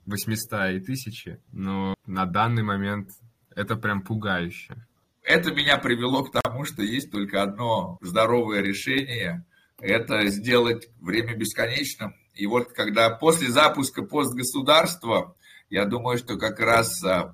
[0.06, 3.10] 800 и 1000, но на данный момент
[3.54, 4.86] это прям пугающе.
[5.22, 9.44] Это меня привело к тому, что есть только одно здоровое решение–
[9.82, 12.14] это сделать время бесконечным.
[12.34, 15.36] И вот когда после запуска постгосударства
[15.72, 17.32] я думаю, что как раз а,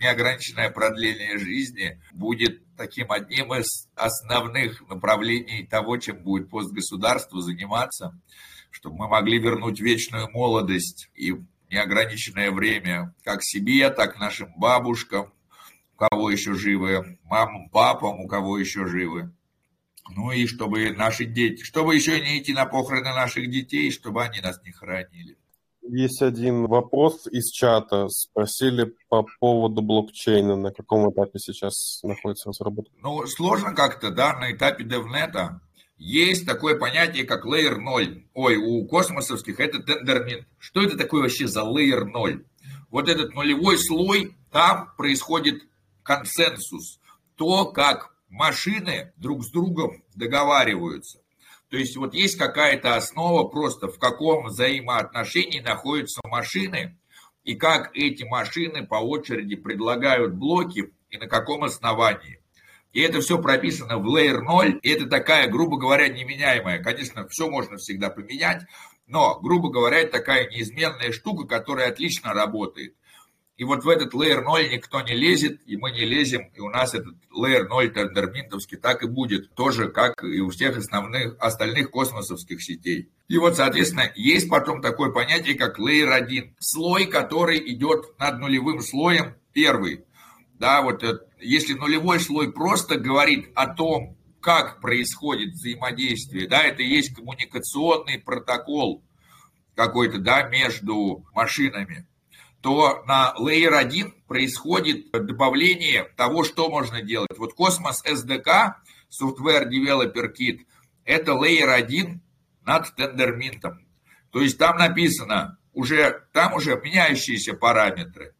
[0.00, 8.16] неограниченное продление жизни будет таким одним из основных направлений того, чем будет постгосударство заниматься,
[8.70, 11.34] чтобы мы могли вернуть вечную молодость и
[11.68, 15.32] неограниченное время как себе, так и нашим бабушкам,
[15.94, 19.34] у кого еще живы, мамам, папам, у кого еще живы.
[20.10, 24.40] Ну и чтобы наши дети, чтобы еще не идти на похороны наших детей, чтобы они
[24.40, 25.36] нас не хоронили.
[25.92, 28.08] Есть один вопрос из чата.
[28.08, 30.54] Спросили по поводу блокчейна.
[30.54, 32.92] На каком этапе сейчас находится разработка?
[33.02, 35.58] Ну, сложно как-то, да, на этапе DevNet
[35.98, 38.24] есть такое понятие, как Layer 0.
[38.34, 40.44] Ой, у космосовских это Tendermint.
[40.58, 42.44] Что это такое вообще за Layer 0?
[42.90, 45.64] Вот этот нулевой слой, там происходит
[46.04, 47.00] консенсус.
[47.34, 51.19] То, как машины друг с другом договариваются.
[51.70, 56.98] То есть вот есть какая-то основа просто, в каком взаимоотношении находятся машины,
[57.44, 62.40] и как эти машины по очереди предлагают блоки, и на каком основании.
[62.92, 66.82] И это все прописано в Layer 0, и это такая, грубо говоря, неменяемая.
[66.82, 68.62] Конечно, все можно всегда поменять,
[69.06, 72.96] но, грубо говоря, это такая неизменная штука, которая отлично работает.
[73.60, 76.70] И вот в этот layer 0 никто не лезет, и мы не лезем, и у
[76.70, 81.90] нас этот layer 0 тендерминтовский так и будет, тоже как и у всех основных, остальных
[81.90, 83.10] космосовских сетей.
[83.28, 88.80] И вот, соответственно, есть потом такое понятие, как layer 1, слой, который идет над нулевым
[88.80, 90.06] слоем, первый.
[90.54, 91.04] Да, вот
[91.38, 99.04] если нулевой слой просто говорит о том, как происходит взаимодействие, да, это есть коммуникационный протокол
[99.74, 102.06] какой-то, да, между машинами
[102.60, 107.36] то на Layer 1 происходит добавление того, что можно делать.
[107.38, 108.74] Вот Космос SDK
[109.10, 110.60] Software Developer Kit,
[111.04, 112.20] это Layer 1
[112.64, 113.86] над тендерминтом.
[114.30, 118.34] То есть там написано, уже, там уже меняющиеся параметры.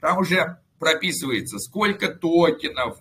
[0.00, 2.98] Там уже прописывается, сколько токенов,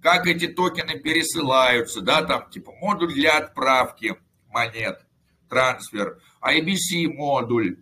[0.00, 4.16] как эти токены пересылаются, да, там типа модуль для отправки
[4.48, 5.04] монет,
[5.48, 7.78] трансфер, IBC модуль,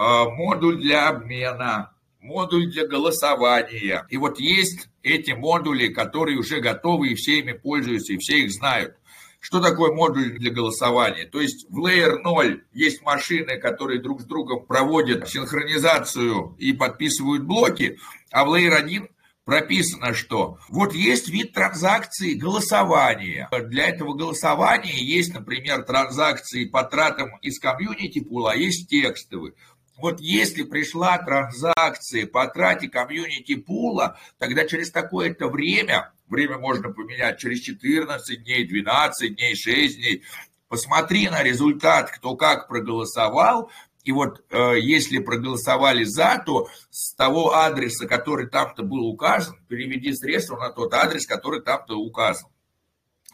[0.00, 4.06] модуль для обмена, модуль для голосования.
[4.08, 8.52] И вот есть эти модули, которые уже готовы, и все ими пользуются, и все их
[8.52, 8.96] знают.
[9.40, 11.24] Что такое модуль для голосования?
[11.24, 17.44] То есть в Layer 0 есть машины, которые друг с другом проводят синхронизацию и подписывают
[17.44, 17.98] блоки,
[18.30, 19.08] а в Layer 1
[19.46, 23.48] прописано, что вот есть вид транзакции голосования.
[23.68, 29.54] Для этого голосования есть, например, транзакции по тратам из комьюнити пула, а есть текстовые.
[30.00, 37.38] Вот если пришла транзакция по трате комьюнити пула, тогда через такое-то время, время можно поменять
[37.38, 40.22] через 14 дней, 12 дней, 6 дней,
[40.68, 43.70] посмотри на результат, кто как проголосовал,
[44.04, 50.14] и вот э, если проголосовали за, то с того адреса, который там-то был указан, переведи
[50.14, 52.48] средства на тот адрес, который там-то указан.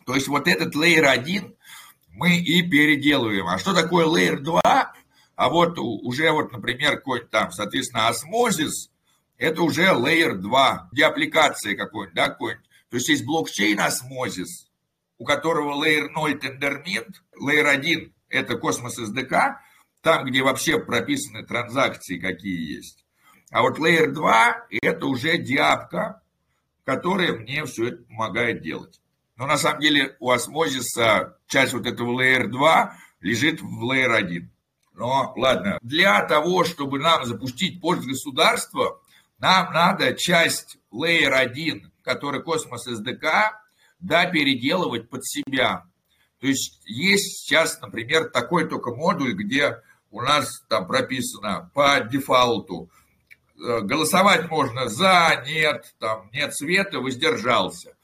[0.04, 1.54] То есть вот этот layer 1
[2.10, 3.46] мы и переделываем.
[3.46, 4.94] А что такое layer 2?
[5.36, 8.90] А вот уже вот, например, какой-то там, соответственно, осмозис,
[9.38, 12.66] это уже layer 2, где аппликация какой-нибудь, да, какой-нибудь.
[12.90, 14.70] То есть есть блокчейн осмозис,
[15.18, 19.56] у которого layer 0 тендерминт, layer 1 это космос SDK,
[20.00, 23.04] там, где вообще прописаны транзакции, какие есть.
[23.50, 26.22] А вот Layer 2 это уже диапка,
[26.84, 29.00] которая мне все это помогает делать.
[29.36, 34.50] Но на самом деле у осмозиса часть вот этого Layer 2 лежит в Layer 1.
[34.96, 38.98] Но ладно, для того, чтобы нам запустить пост государства,
[39.38, 43.50] нам надо часть Layer 1, который Космос SDK,
[44.00, 45.84] да, переделывать под себя.
[46.40, 52.88] То есть есть сейчас, например, такой только модуль, где у нас там прописано по дефолту.
[53.58, 57.96] Э, голосовать можно за, нет, там, нет света, воздержался.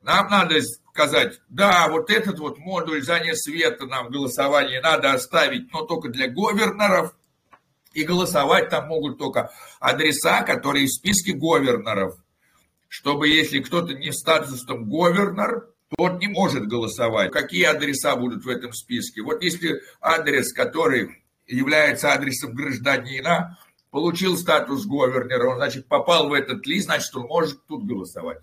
[0.00, 0.58] Нам надо
[0.92, 6.08] сказать, да, вот этот вот модуль за нет света нам голосование надо оставить, но только
[6.08, 7.14] для говернеров.
[7.92, 12.14] И голосовать там могут только адреса, которые в списке говернеров.
[12.88, 17.32] Чтобы если кто-то не статусом говернер, тот не может голосовать.
[17.32, 19.22] Какие адреса будут в этом списке?
[19.22, 23.58] Вот если адрес, который является адресом гражданина,
[23.90, 28.38] получил статус говернера, он, значит, попал в этот лист, значит, он может тут голосовать.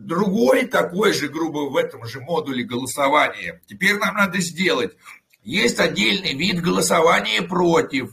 [0.00, 3.60] Другой такой же, грубо, в этом же модуле голосования.
[3.66, 4.96] Теперь нам надо сделать.
[5.42, 8.10] Есть отдельный вид голосования против.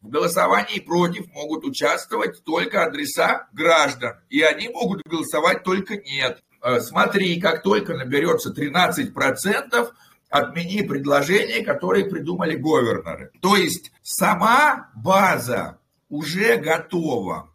[0.00, 4.14] В голосовании против могут участвовать только адреса граждан.
[4.30, 6.42] И они могут голосовать только нет.
[6.62, 9.92] Э, смотри, как только наберется 13%,
[10.30, 13.32] отмени предложения, которые придумали говернеры.
[13.42, 17.50] То есть сама база уже готова.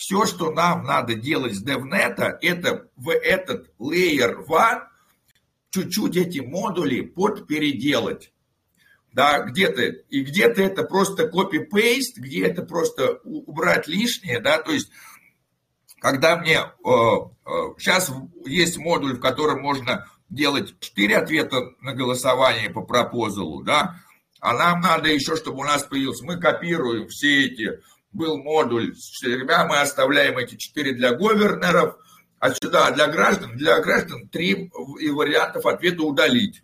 [0.00, 4.82] Все, что нам надо делать с DevNet, это в этот Layer 1
[5.68, 8.32] чуть-чуть эти модули подпеределать.
[9.12, 14.90] Да, где-то, и где-то это просто copy-paste, где это просто убрать лишнее, да, то есть,
[16.00, 18.10] когда мне, э, э, сейчас
[18.46, 24.00] есть модуль, в котором можно делать 4 ответа на голосование по пропозалу, да,
[24.40, 27.82] а нам надо еще, чтобы у нас появился, мы копируем все эти,
[28.12, 31.96] был модуль с четырьмя, мы оставляем эти четыре для говернеров,
[32.38, 36.62] а сюда для граждан, для граждан три вариантов ответа удалить.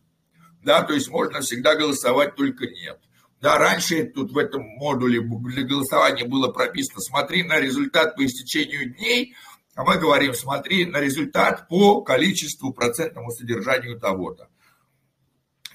[0.63, 2.99] Да, то есть можно всегда голосовать, только нет.
[3.41, 8.95] Да, раньше тут в этом модуле для голосования было прописано, смотри на результат по истечению
[8.95, 9.37] дней,
[9.75, 14.49] а мы говорим, смотри на результат по количеству, процентному содержанию того-то.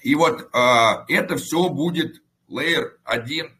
[0.02, 2.20] И вот а, это все будет
[2.50, 3.50] Layer 1 а,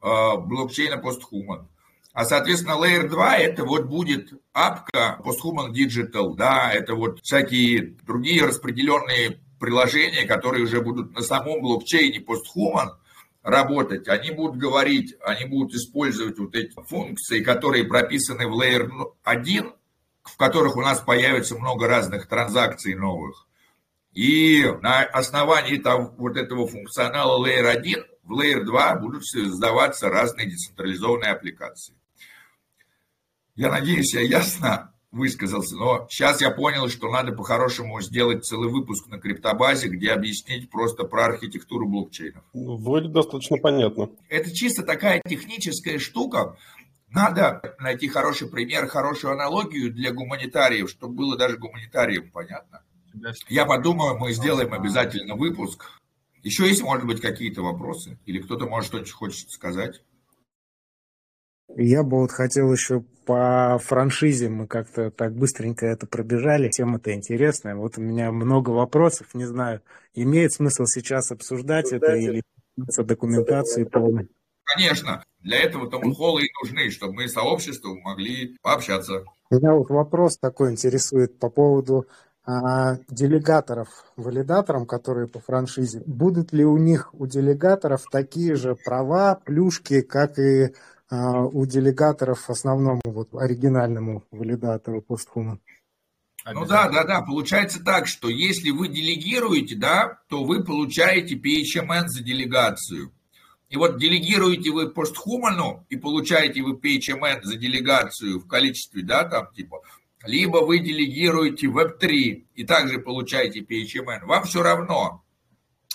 [0.00, 1.66] блокчейна PostHuman.
[2.12, 8.44] А, соответственно, Layer 2 это вот будет апка PostHuman Digital, да, это вот всякие другие
[8.44, 12.88] распределенные приложения, которые уже будут на самом блокчейне PostHuman
[13.42, 18.90] работать, они будут говорить, они будут использовать вот эти функции, которые прописаны в Layer
[19.22, 19.72] 1,
[20.24, 23.46] в которых у нас появится много разных транзакций новых.
[24.12, 30.46] И на основании того, вот этого функционала Layer 1 в Layer 2 будут создаваться разные
[30.46, 31.94] децентрализованные аппликации.
[33.56, 39.08] Я надеюсь, я ясно высказался, но сейчас я понял, что надо по-хорошему сделать целый выпуск
[39.08, 42.44] на криптобазе, где объяснить просто про архитектуру блокчейнов.
[42.52, 44.08] Вроде достаточно понятно.
[44.28, 46.56] Это чисто такая техническая штука,
[47.10, 52.82] надо найти хороший пример, хорошую аналогию для гуманитариев, чтобы было даже гуманитариям понятно.
[53.48, 55.99] Я подумаю, мы сделаем обязательно выпуск.
[56.42, 58.18] Еще есть, может быть, какие-то вопросы?
[58.26, 60.02] Или кто-то, может, что-нибудь хочет сказать?
[61.76, 67.76] Я бы вот хотел еще по франшизе, мы как-то так быстренько это пробежали, тема-то интересная.
[67.76, 69.82] Вот у меня много вопросов, не знаю,
[70.14, 72.42] имеет смысл сейчас обсуждать это или
[72.76, 74.28] документации полной?
[74.64, 79.24] Конечно, для этого таунхоллы и нужны, чтобы мы сообществом могли пообщаться.
[79.50, 82.06] Меня вот вопрос такой интересует по поводу
[82.46, 86.02] делегаторов валидаторам, которые по франшизе.
[86.06, 90.74] Будут ли у них, у делегаторов, такие же права, плюшки, как и
[91.10, 95.58] а, у делегаторов основному, вот, оригинальному валидатору постхума?
[96.46, 97.20] Ну да, да, да.
[97.20, 103.12] Получается так, что если вы делегируете, да, то вы получаете PHMN за делегацию.
[103.68, 109.52] И вот делегируете вы постхуману и получаете вы PHMN за делегацию в количестве, да, там
[109.54, 109.82] типа,
[110.24, 115.24] либо вы делегируете Web3 и также получаете PHMN, вам все равно.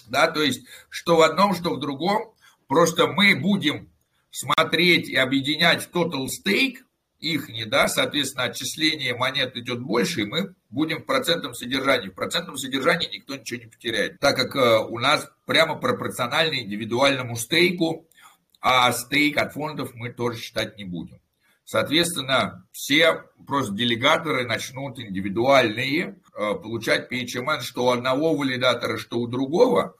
[0.07, 2.33] Да, то есть, что в одном, что в другом,
[2.67, 3.89] просто мы будем
[4.31, 6.77] смотреть и объединять total stake,
[7.19, 12.09] их не, да, соответственно, отчисление монет идет больше, и мы будем в процентном содержании.
[12.09, 17.35] В процентном содержании никто ничего не потеряет, так как э, у нас прямо пропорционально индивидуальному
[17.35, 18.05] стейку,
[18.59, 21.19] а стейк от фондов мы тоже считать не будем.
[21.65, 29.27] Соответственно, все просто делегаторы начнут индивидуальные э, получать PHMN, что у одного валидатора, что у
[29.27, 29.95] другого.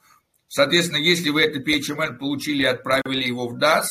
[0.48, 3.86] Соответственно, если вы это PHMN получили и отправили его в DAS,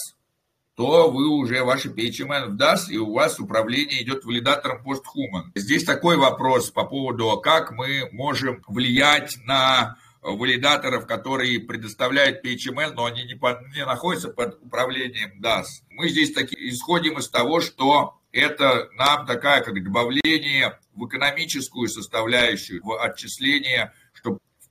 [0.76, 5.51] то вы уже ваши PHMN даст, и у вас управление идет валидатором постхуман.
[5.55, 9.97] Здесь такой вопрос по поводу, как мы можем влиять на
[10.34, 15.65] валидаторов, которые предоставляют PHML, но они не, под, не находятся под управлением DAS.
[15.89, 22.84] Мы здесь таки исходим из того, что это нам такая как добавление в экономическую составляющую,
[22.84, 23.93] в отчисление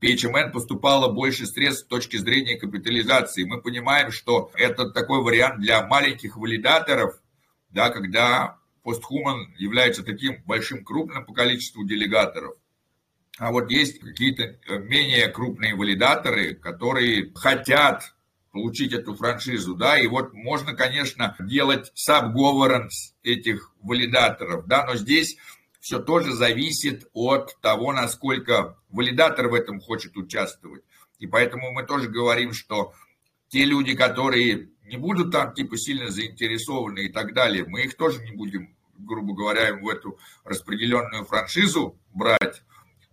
[0.04, 3.44] PHMN поступало больше средств с точки зрения капитализации.
[3.44, 7.18] Мы понимаем, что это такой вариант для маленьких валидаторов,
[7.70, 12.54] да, когда постхуман является таким большим крупным по количеству делегаторов.
[13.38, 18.14] А вот есть какие-то э, менее крупные валидаторы, которые хотят
[18.52, 25.36] получить эту франшизу, да, и вот можно, конечно, делать сабговоранс этих валидаторов, да, но здесь
[25.80, 30.82] все тоже зависит от того, насколько валидатор в этом хочет участвовать.
[31.18, 32.94] И поэтому мы тоже говорим, что
[33.48, 38.22] те люди, которые не будут там типа сильно заинтересованы и так далее, мы их тоже
[38.22, 42.62] не будем, грубо говоря, в эту распределенную франшизу брать,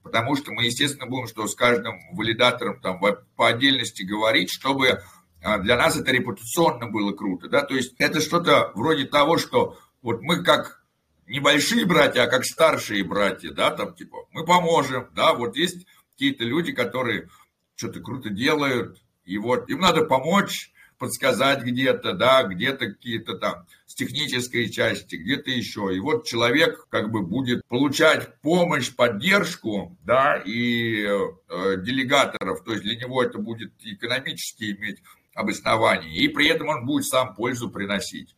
[0.04, 5.02] потому что мы, естественно, будем что с каждым валидатором там по отдельности говорить, чтобы
[5.42, 9.78] а, для нас это репутационно было круто, да, то есть это что-то вроде того, что
[10.02, 10.84] вот мы как
[11.28, 16.44] небольшие братья, а как старшие братья, да, там типа, мы поможем, да, вот есть какие-то
[16.44, 17.30] люди, которые
[17.76, 20.72] что-то круто делают, и вот им надо помочь,
[21.02, 25.90] подсказать где-то, да, где-то какие-то там с технической части, где-то еще.
[25.96, 32.84] И вот человек как бы будет получать помощь, поддержку, да, и э, делегаторов, то есть
[32.84, 35.00] для него это будет экономически иметь
[35.34, 38.36] обоснование, и при этом он будет сам пользу приносить.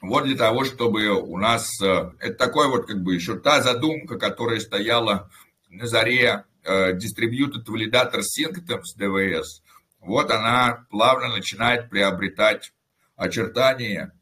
[0.00, 1.68] Вот для того, чтобы у нас...
[1.82, 5.30] Э, это такой вот как бы еще та задумка, которая стояла
[5.68, 9.60] на заре э, Distributed Validator Synctons DVS.
[10.04, 12.72] Вот она плавно начинает приобретать
[13.16, 14.12] очертания.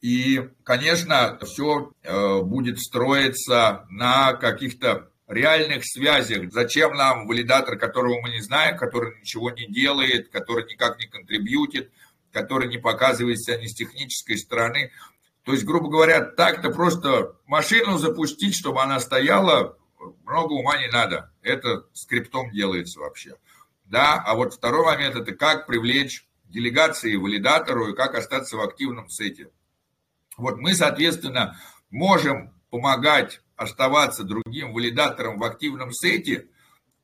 [0.00, 6.52] И, конечно, все э, будет строиться на каких-то реальных связях.
[6.52, 11.90] Зачем нам валидатор, которого мы не знаем, который ничего не делает, который никак не контрибьютит,
[12.32, 14.90] который не показывает себя ни с технической стороны.
[15.44, 19.76] То есть, грубо говоря, так-то просто машину запустить, чтобы она стояла,
[20.24, 21.32] много ума не надо.
[21.42, 23.34] Это скриптом делается вообще.
[23.86, 29.08] Да, а вот второй момент это как привлечь делегации валидатору и как остаться в активном
[29.08, 29.50] сете.
[30.36, 31.58] Вот мы, соответственно,
[31.90, 36.48] можем помогать оставаться другим валидатором в активном сете,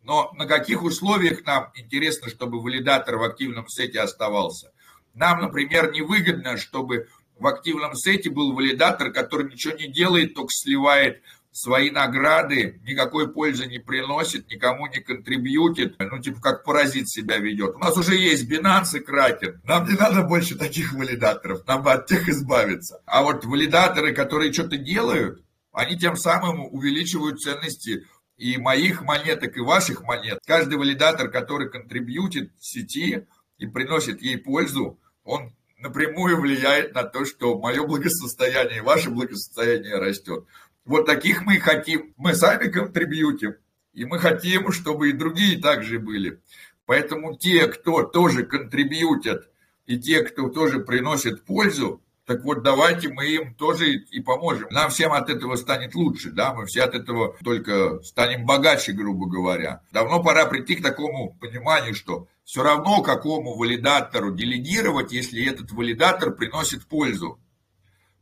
[0.02, 4.72] но на каких условиях нам интересно, чтобы валидатор в активном сете оставался?
[5.14, 7.08] Нам, например, невыгодно, чтобы
[7.38, 11.22] в активном сете был валидатор, который ничего не делает, только сливает
[11.52, 17.76] свои награды, никакой пользы не приносит, никому не контрибьютит, ну, типа, как паразит себя ведет.
[17.76, 19.60] У нас уже есть Binance и Kraken.
[19.64, 23.02] Нам не надо больше таких валидаторов, нам бы от тех избавиться.
[23.06, 29.60] А вот валидаторы, которые что-то делают, они тем самым увеличивают ценности и моих монеток, и
[29.60, 30.38] ваших монет.
[30.46, 33.26] Каждый валидатор, который контрибьютит сети
[33.58, 39.98] и приносит ей пользу, он напрямую влияет на то, что мое благосостояние и ваше благосостояние
[39.98, 40.46] растет.
[40.84, 42.12] Вот таких мы хотим.
[42.16, 43.54] Мы сами контрибьютим,
[43.92, 46.40] И мы хотим, чтобы и другие также были.
[46.86, 49.48] Поэтому те, кто тоже контрибьютят,
[49.86, 54.68] и те, кто тоже приносит пользу, так вот, давайте мы им тоже и поможем.
[54.70, 59.28] Нам всем от этого станет лучше, да, мы все от этого только станем богаче, грубо
[59.28, 59.82] говоря.
[59.90, 66.32] Давно пора прийти к такому пониманию, что все равно какому валидатору делегировать, если этот валидатор
[66.32, 67.40] приносит пользу.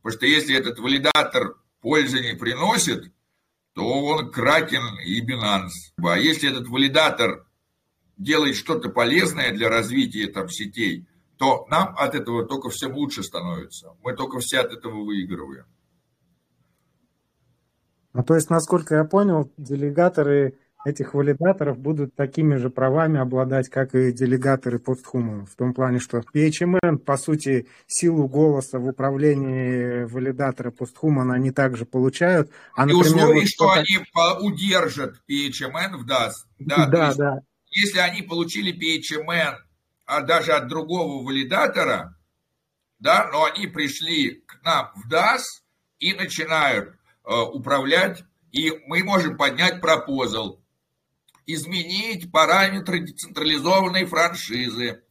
[0.01, 3.11] Потому что если этот валидатор пользы не приносит,
[3.73, 5.93] то он Кракен и Binance.
[6.03, 7.45] А если этот валидатор
[8.17, 11.07] делает что-то полезное для развития там сетей,
[11.37, 13.95] то нам от этого только всем лучше становится.
[14.03, 15.65] Мы только все от этого выигрываем.
[18.13, 23.95] Ну, то есть, насколько я понял, делегаторы этих валидаторов будут такими же правами обладать, как
[23.95, 25.51] и делегаторы постхуманов.
[25.51, 31.85] В том плане, что PHMN, по сути, силу голоса в управлении валидатора постхумана они также
[31.85, 32.51] получают.
[32.75, 36.31] А, например, и условие, вот что они удержат PHMN в DAS.
[36.59, 37.39] Да, да, да.
[37.69, 39.55] Если они получили PHMN
[40.11, 42.17] а даже от другого валидатора,
[42.99, 45.39] да, но они пришли к нам в DAS
[45.99, 46.89] и начинают
[47.23, 50.60] э, управлять, и мы можем поднять пропозал,
[51.45, 55.03] изменить параметры децентрализованной франшизы,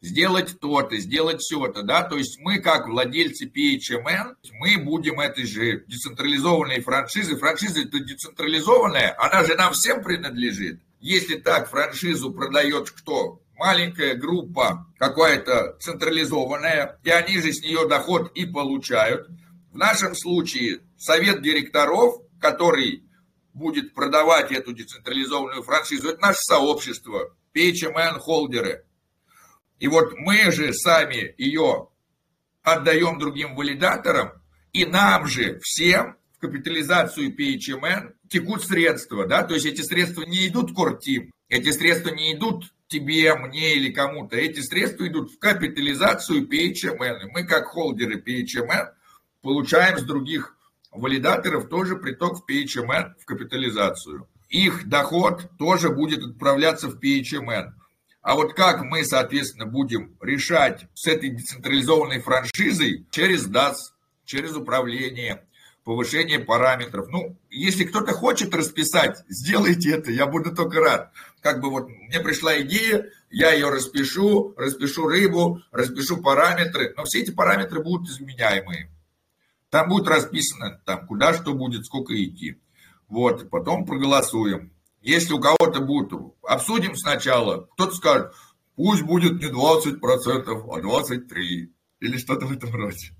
[0.00, 5.84] сделать то-то, сделать все-то, да, то есть мы как владельцы PHMN, мы будем этой же
[5.86, 10.80] децентрализованной франшизы, франшиза это децентрализованная, она же нам всем принадлежит.
[11.00, 13.40] Если так франшизу продает кто?
[13.58, 19.28] маленькая группа какая-то централизованная, и они же с нее доход и получают.
[19.72, 23.02] В нашем случае совет директоров, который
[23.58, 28.84] будет продавать эту децентрализованную франшизу, это наше сообщество, PHMN-холдеры.
[29.78, 31.88] И вот мы же сами ее
[32.62, 34.32] отдаем другим валидаторам,
[34.72, 40.46] и нам же всем в капитализацию PHMN текут средства, да, то есть эти средства не
[40.46, 40.74] идут в
[41.48, 44.36] эти средства не идут тебе, мне или кому-то.
[44.36, 47.22] Эти средства идут в капитализацию PHMN.
[47.22, 48.88] И мы, как холдеры PHMN,
[49.40, 50.57] получаем с других
[50.98, 54.28] валидаторов тоже приток в PHMN, в капитализацию.
[54.48, 57.72] Их доход тоже будет отправляться в PHMN.
[58.22, 63.74] А вот как мы, соответственно, будем решать с этой децентрализованной франшизой через DAS,
[64.24, 65.44] через управление,
[65.84, 67.08] повышение параметров.
[67.08, 71.12] Ну, если кто-то хочет расписать, сделайте это, я буду только рад.
[71.40, 77.20] Как бы вот мне пришла идея, я ее распишу, распишу рыбу, распишу параметры, но все
[77.20, 78.90] эти параметры будут изменяемые.
[79.70, 82.60] Там будет расписано, там, куда что будет, сколько идти.
[83.08, 84.72] Вот, потом проголосуем.
[85.00, 86.12] Если у кого-то будет,
[86.42, 88.32] обсудим сначала, кто-то скажет,
[88.74, 91.68] пусть будет не 20%, а 23%,
[92.00, 93.14] или что-то в этом роде.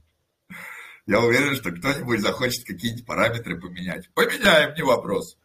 [1.07, 4.13] Я уверен, что кто-нибудь захочет какие-нибудь параметры поменять.
[4.13, 5.39] Поменяем, не вопрос.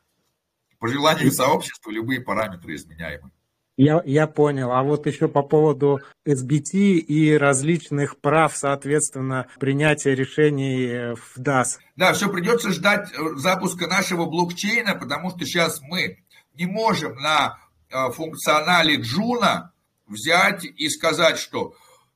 [0.79, 3.31] По желанию сообщества любые параметры изменяемы.
[3.75, 4.71] Я, я понял.
[4.71, 11.79] А вот еще по поводу SBT и различных прав, соответственно, принятия решений в DAS.
[11.95, 17.57] Да, все придется ждать э, запуска нашего блокчейна, потому что сейчас мы не можем на
[17.89, 19.73] э, функционале Juno
[20.05, 21.73] взять и сказать, что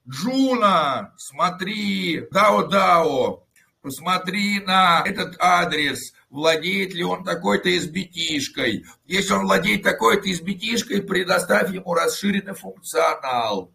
[0.08, 3.44] Juno, смотри, DAO DAO,
[3.82, 8.84] посмотри на этот адрес, владеет ли он такой-то SBT-шкой.
[9.06, 13.74] Если он владеет такой-то SBT-шкой, предоставь ему расширенный функционал.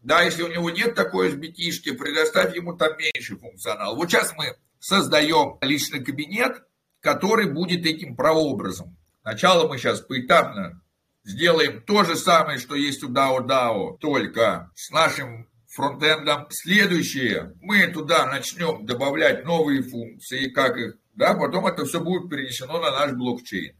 [0.00, 3.96] Да, если у него нет такой SBT-шки, предоставь ему там меньший функционал.
[3.96, 6.62] Вот сейчас мы создаем личный кабинет,
[7.00, 8.96] который будет этим прообразом.
[9.22, 10.80] Сначала мы сейчас поэтапно
[11.24, 16.46] сделаем то же самое, что есть у DAO DAO, только с нашим фронтендом.
[16.50, 22.78] Следующее, мы туда начнем добавлять новые функции, как их, да, потом это все будет перенесено
[22.78, 23.74] на наш блокчейн.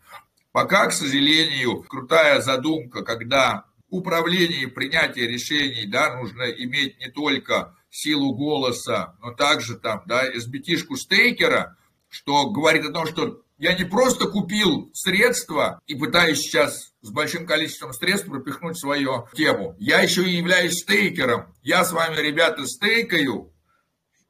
[0.53, 7.77] Пока, к сожалению, крутая задумка, когда управление и принятие решений, да, нужно иметь не только
[7.91, 11.77] силу голоса, но также там, да, SBT-шку стейкера,
[12.09, 17.47] что говорит о том, что я не просто купил средства и пытаюсь сейчас с большим
[17.47, 19.77] количеством средств пропихнуть свою тему.
[19.79, 21.55] Я еще и являюсь стейкером.
[21.63, 23.53] Я с вами, ребята, стейкаю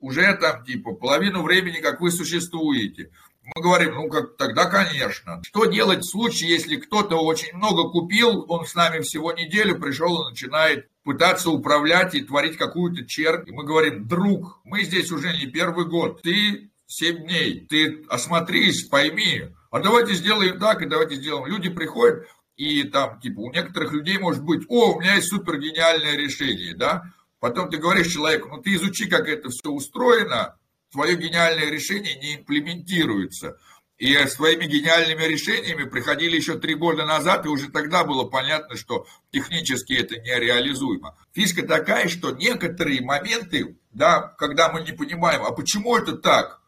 [0.00, 3.10] уже там типа половину времени, как вы существуете.
[3.54, 5.40] Мы говорим, ну как тогда, конечно.
[5.44, 10.22] Что делать в случае, если кто-то очень много купил, он с нами всего неделю пришел
[10.22, 13.48] и начинает пытаться управлять и творить какую-то чернь.
[13.48, 16.22] И мы говорим, друг, мы здесь уже не первый год.
[16.22, 17.66] Ты 7 дней.
[17.68, 19.42] Ты осмотрись, пойми.
[19.70, 21.46] А давайте сделаем так, и давайте сделаем.
[21.46, 22.26] Люди приходят,
[22.56, 26.74] и там, типа, у некоторых людей может быть, о, у меня есть супер гениальное решение,
[26.74, 27.02] да?
[27.40, 30.56] Потом ты говоришь человеку, ну ты изучи, как это все устроено,
[30.90, 33.58] твое гениальное решение не имплементируется.
[33.98, 39.06] И своими гениальными решениями приходили еще три года назад, и уже тогда было понятно, что
[39.30, 41.16] технически это нереализуемо.
[41.32, 46.60] Фишка такая, что некоторые моменты, да, когда мы не понимаем, а почему это так?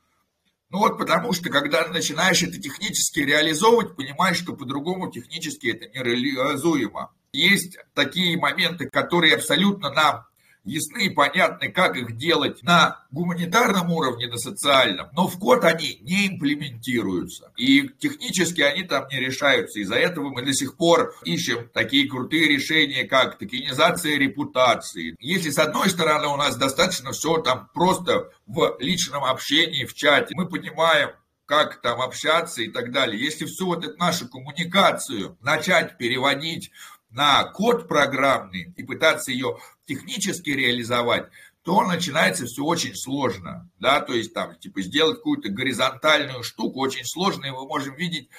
[0.70, 7.12] Ну вот потому что, когда начинаешь это технически реализовывать, понимаешь, что по-другому технически это нереализуемо.
[7.32, 10.24] Есть такие моменты, которые абсолютно нам
[10.64, 15.98] ясны и понятны, как их делать на гуманитарном уровне, на социальном, но в код они
[16.02, 17.52] не имплементируются.
[17.56, 19.80] И технически они там не решаются.
[19.80, 25.16] Из-за этого мы до сих пор ищем такие крутые решения, как токенизация репутации.
[25.20, 30.34] Если с одной стороны у нас достаточно все там просто в личном общении, в чате,
[30.36, 31.10] мы понимаем,
[31.48, 33.18] как там общаться и так далее.
[33.18, 36.70] Если всю вот эту нашу коммуникацию начать переводить
[37.10, 41.28] на код программный и пытаться ее технически реализовать,
[41.62, 47.04] то начинается все очень сложно, да, то есть там, типа, сделать какую-то горизонтальную штуку очень
[47.04, 48.30] сложно, и мы можем видеть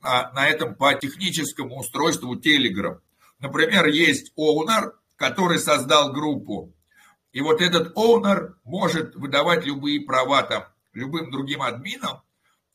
[0.00, 3.00] на, на этом по техническому устройству Telegram.
[3.40, 6.72] Например, есть owner, который создал группу,
[7.32, 12.22] и вот этот owner может выдавать любые права там любым другим админам,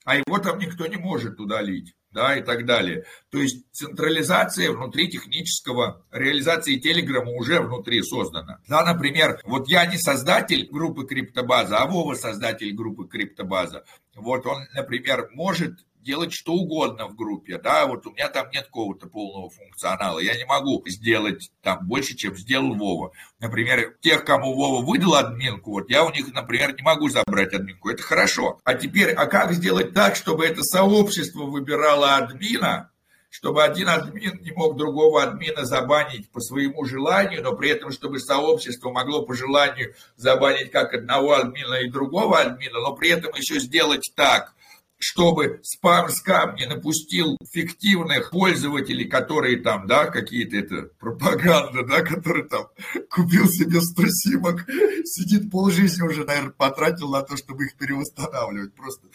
[0.04, 3.06] а его там никто не может удалить да, и так далее.
[3.30, 8.60] То есть централизация внутри технического, реализации Телеграма уже внутри создана.
[8.68, 13.84] Да, например, вот я не создатель группы криптобаза, а Вова создатель группы криптобаза.
[14.16, 18.66] Вот он, например, может делать что угодно в группе, да, вот у меня там нет
[18.66, 23.12] какого-то полного функционала, я не могу сделать там больше, чем сделал Вова.
[23.40, 27.90] Например, тех, кому Вова выдал админку, вот я у них, например, не могу забрать админку,
[27.90, 28.60] это хорошо.
[28.64, 32.92] А теперь, а как сделать так, чтобы это сообщество выбирало админа,
[33.30, 38.20] чтобы один админ не мог другого админа забанить по своему желанию, но при этом, чтобы
[38.20, 43.60] сообщество могло по желанию забанить как одного админа и другого админа, но при этом еще
[43.60, 44.54] сделать так,
[45.00, 52.68] чтобы с камня напустил фиктивных пользователей, которые там, да, какие-то это пропаганда, да, который там
[53.10, 54.66] купил себе 100 симок,
[55.06, 58.76] сидит полжизни уже, наверное, потратил на то, чтобы их переустанавливать.
[58.76, 59.08] Просто,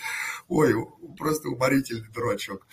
[0.48, 0.74] ой,
[1.18, 2.66] просто уморительный дурачок.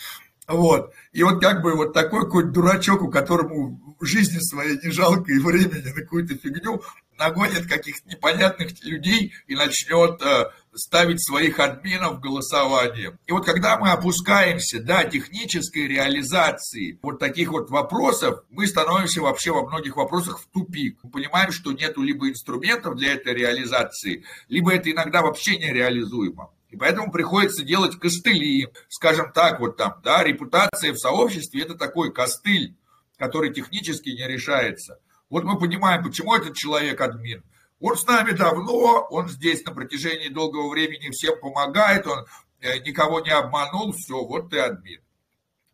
[0.48, 0.94] Вот.
[1.12, 5.40] И вот как бы вот такой какой-то дурачок, у которому жизни своей не жалко и
[5.40, 6.82] времени на какую-то фигню,
[7.18, 13.18] нагонит каких-то непонятных людей и начнет э, ставить своих админов в голосование.
[13.26, 19.52] И вот когда мы опускаемся до технической реализации вот таких вот вопросов, мы становимся вообще
[19.52, 21.00] во многих вопросах в тупик.
[21.04, 26.52] Мы понимаем, что нету либо инструментов для этой реализации, либо это иногда вообще нереализуемо.
[26.70, 32.14] И поэтому приходится делать костыли, скажем так, вот там, да, репутация в сообществе– это такой
[32.14, 32.78] костыль,
[33.18, 35.00] который технически не решается.
[35.30, 37.44] Вот мы понимаем, почему этот человек админ.
[37.82, 42.26] Он с нами давно, он здесь на протяжении долгого времени всем помогает, он
[42.62, 45.02] э, никого не обманул, все, вот ты админ.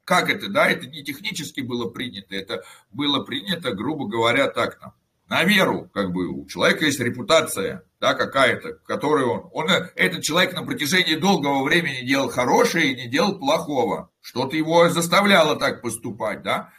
[0.05, 4.93] Как это, да, это не технически было принято, это было принято, грубо говоря, так там,
[5.27, 10.53] на веру, как бы у человека есть репутация, да, какая-то, которую он, он, этот человек
[10.53, 16.41] на протяжении долгого времени делал хорошее и не делал плохого, что-то его заставляло так поступать,
[16.41, 16.71] да,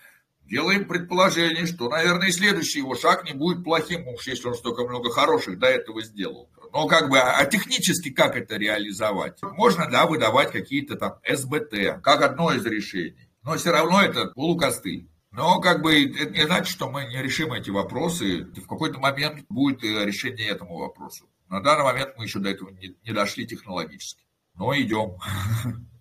[0.48, 4.84] делаем предположение, что, наверное, и следующий его шаг не будет плохим, уж если он столько
[4.84, 6.48] много хороших до этого сделал.
[6.72, 9.40] Но как бы, а технически как это реализовать?
[9.42, 13.28] Можно, да, выдавать какие-то там СБТ, как одно из решений.
[13.42, 15.08] Но все равно это полукостыль.
[15.30, 18.44] Но как бы это не значит, что мы не решим эти вопросы.
[18.44, 21.28] В какой-то момент будет решение этому вопросу.
[21.48, 24.24] На данный момент мы еще до этого не, не дошли технологически.
[24.54, 25.18] Но идем.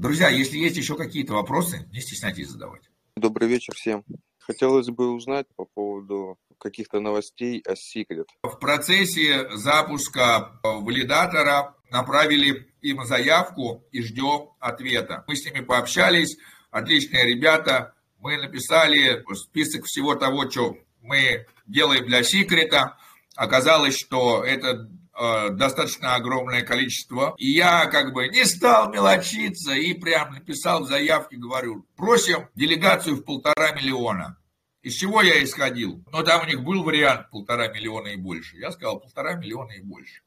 [0.00, 2.80] Друзья, если есть еще какие-то вопросы, не стесняйтесь задавать.
[3.16, 4.02] Добрый вечер всем.
[4.38, 8.24] Хотелось бы узнать по поводу каких-то новостей о Secret.
[8.42, 15.22] В процессе запуска валидатора направили им заявку и ждем ответа.
[15.28, 16.38] Мы с ними пообщались,
[16.70, 17.92] отличные ребята.
[18.20, 22.96] Мы написали список всего того, что мы делаем для секрета.
[23.36, 24.88] Оказалось, что это
[25.20, 27.34] э, достаточно огромное количество.
[27.38, 33.16] И я как бы не стал мелочиться и прям написал в заявке, говорю, просим делегацию
[33.16, 34.38] в полтора миллиона.
[34.82, 36.02] Из чего я исходил?
[36.10, 38.56] Ну, там у них был вариант полтора миллиона и больше.
[38.56, 40.22] Я сказал полтора миллиона и больше.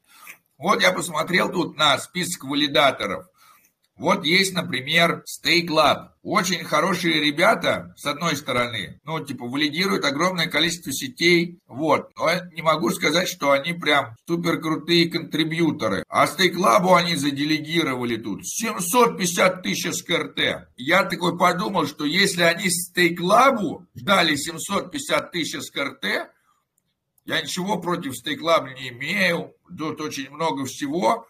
[0.56, 3.26] Вот я посмотрел тут на список валидаторов.
[3.96, 6.08] Вот есть, например, Stake Lab.
[6.22, 12.10] Очень хорошие ребята, с одной стороны, ну, типа, валидируют огромное количество сетей, вот.
[12.16, 16.02] Но не могу сказать, что они прям супер крутые контрибьюторы.
[16.08, 20.68] А Stake Lab они заделегировали тут 750 тысяч СКРТ.
[20.76, 26.30] Я такой подумал, что если они Stake Lab дали 750 тысяч СКРТ,
[27.26, 31.26] я ничего против Stake Lab не имею, тут очень много всего,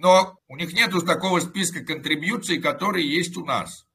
[0.00, 3.86] но у них нету такого списка контрибьюций, который есть у нас.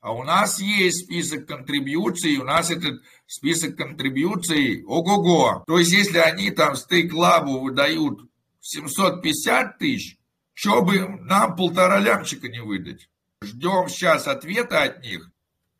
[0.00, 5.64] А у нас есть список контрибьюций, у нас этот список контрибьюций ого-го.
[5.66, 8.20] То есть, если они там стейк-лабу выдают
[8.60, 10.18] 750 тысяч,
[10.54, 13.08] что бы нам полтора лямчика не выдать?
[13.42, 15.30] Ждем сейчас ответа от них.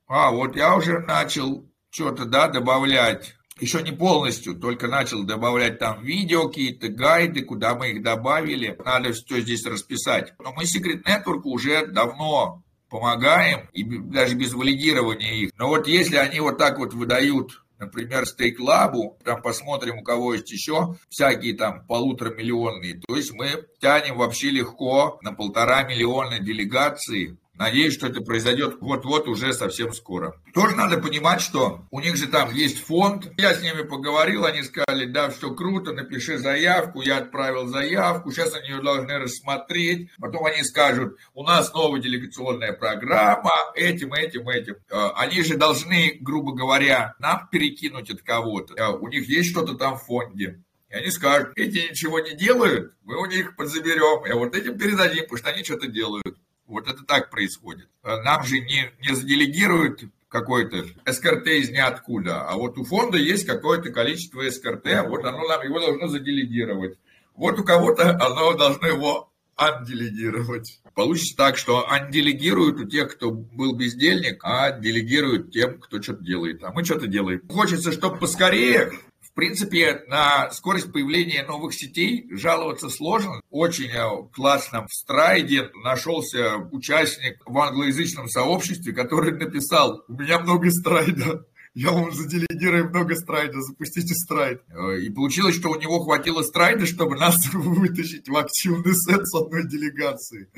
[0.07, 3.35] А, вот я уже начал что-то, да, добавлять.
[3.59, 8.77] Еще не полностью, только начал добавлять там видео, какие-то гайды, куда мы их добавили.
[8.85, 10.35] Надо все здесь расписать.
[10.39, 15.51] Но мы Secret Network уже давно помогаем, и даже без валидирования их.
[15.57, 20.35] Но вот если они вот так вот выдают например, стейк лабу, там посмотрим, у кого
[20.35, 23.01] есть еще всякие там полутора миллионные.
[23.07, 29.29] То есть мы тянем вообще легко на полтора миллиона делегации Надеюсь, что это произойдет вот-вот
[29.29, 30.35] уже совсем скоро.
[30.53, 33.33] Тоже надо понимать, что у них же там есть фонд.
[33.39, 37.01] Я с ними поговорил, они сказали, да, все круто, напиши заявку.
[37.01, 40.11] Я отправил заявку, сейчас они ее должны рассмотреть.
[40.19, 44.77] Потом они скажут, у нас новая делегационная программа, этим, этим, этим.
[44.91, 48.75] Э, они же должны, грубо говоря, нам перекинуть от кого-то.
[48.75, 50.63] Э, у них есть что-то там в фонде.
[50.91, 55.23] И они скажут, эти ничего не делают, мы у них подзаберем, и вот этим передадим,
[55.23, 56.39] потому что они что-то делают.
[56.67, 57.89] Вот это так происходит.
[58.03, 63.91] Нам же не, не заделегируют какой-то СКРТ из ниоткуда, а вот у фонда есть какое-то
[63.93, 66.99] количество СКРТ, вот оно нам его должно заделегировать.
[67.35, 70.81] Вот у кого-то оно должно его анделегировать.
[70.95, 76.63] Получится так, что анделегируют у тех, кто был бездельник, а делегируют тем, кто что-то делает.
[76.63, 77.43] А мы что-то делаем.
[77.49, 78.93] Хочется, чтобы поскорее
[79.37, 83.41] принципе, на скорость появления новых сетей жаловаться сложно.
[83.51, 90.71] Очень э, классно в страйде нашелся участник в англоязычном сообществе, который написал, у меня много
[90.71, 94.63] страйда, я вам заделегирую много страйда, запустите страйд.
[94.71, 99.35] Э, и получилось, что у него хватило страйда, чтобы нас вытащить в активный сет с
[99.35, 100.51] одной делегации.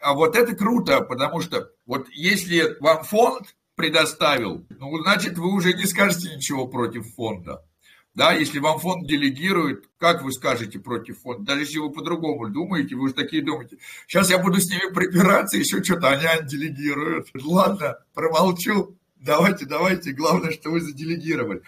[0.00, 5.72] А вот это круто, потому что вот если вам фонд предоставил, ну, значит, вы уже
[5.72, 7.64] не скажете ничего против фонда.
[8.14, 11.46] Да, если вам фонд делегирует, как вы скажете против фонда?
[11.46, 13.78] Даже если вы по-другому думаете, вы уже такие думаете.
[14.06, 17.28] Сейчас я буду с ними припираться, еще что-то они делегируют.
[17.34, 18.96] Ладно, промолчу.
[19.16, 20.12] Давайте, давайте.
[20.12, 21.62] Главное, что вы заделегировали.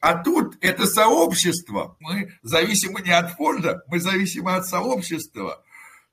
[0.00, 1.96] А тут это сообщество.
[2.00, 5.62] Мы зависимы не от фонда, мы зависимы от сообщества.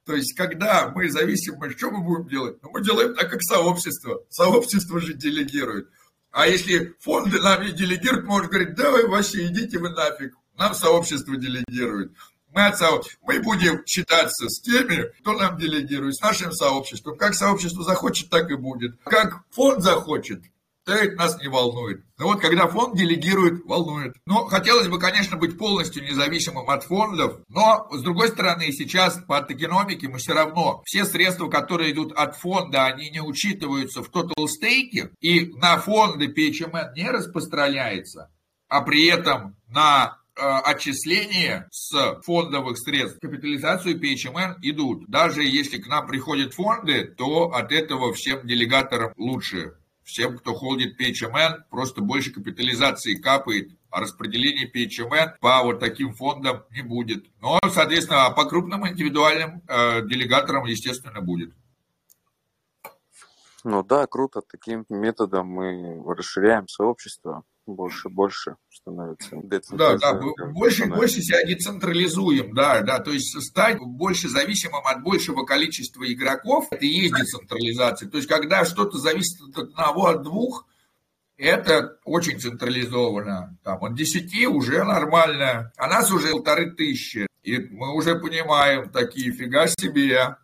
[0.05, 2.57] То есть, когда мы зависимы, что мы будем делать?
[2.61, 4.21] Ну, мы делаем так, как сообщество.
[4.29, 5.89] Сообщество же делегирует.
[6.31, 11.35] А если фонды нам не делегируют, может говорить, давай вообще идите вы нафиг, нам сообщество
[11.35, 12.13] делегирует.
[12.53, 17.17] Мы, от сообщества, мы будем считаться с теми, кто нам делегирует, с нашим сообществом.
[17.17, 18.99] Как сообщество захочет, так и будет.
[19.03, 20.41] Как фонд захочет,
[20.95, 22.03] это нас не волнует.
[22.17, 24.15] Но вот когда фонд делегирует, волнует.
[24.25, 29.45] Но хотелось бы, конечно, быть полностью независимым от фондов, но, с другой стороны, сейчас по
[29.47, 34.47] экономике мы все равно, все средства, которые идут от фонда, они не учитываются в total
[34.47, 38.31] стейке, и на фонды PHMN не распространяется,
[38.67, 45.07] а при этом на э, отчисления с фондовых средств капитализацию PHMN идут.
[45.07, 49.73] Даже если к нам приходят фонды, то от этого всем делегаторам лучше
[50.09, 56.63] всем, кто холдит PHMN, просто больше капитализации капает, а распределение PHMN по вот таким фондам
[56.71, 57.25] не будет.
[57.39, 61.53] Но, соответственно, по крупным индивидуальным э, делегаторам, естественно, будет.
[63.63, 64.41] Ну да, круто.
[64.41, 67.43] Таким методом мы расширяем сообщество
[67.75, 69.37] больше, больше становится.
[69.71, 75.03] Да, да, больше и больше себя децентрализуем, да, да, то есть стать больше зависимым от
[75.03, 78.09] большего количества игроков, это и есть децентрализация.
[78.09, 80.65] То есть когда что-то зависит от одного, от двух,
[81.39, 83.57] это очень централизованно.
[83.63, 87.27] Там от 10 уже нормально, а нас уже полторы тысячи.
[87.43, 90.35] И мы уже понимаем, такие фига себе,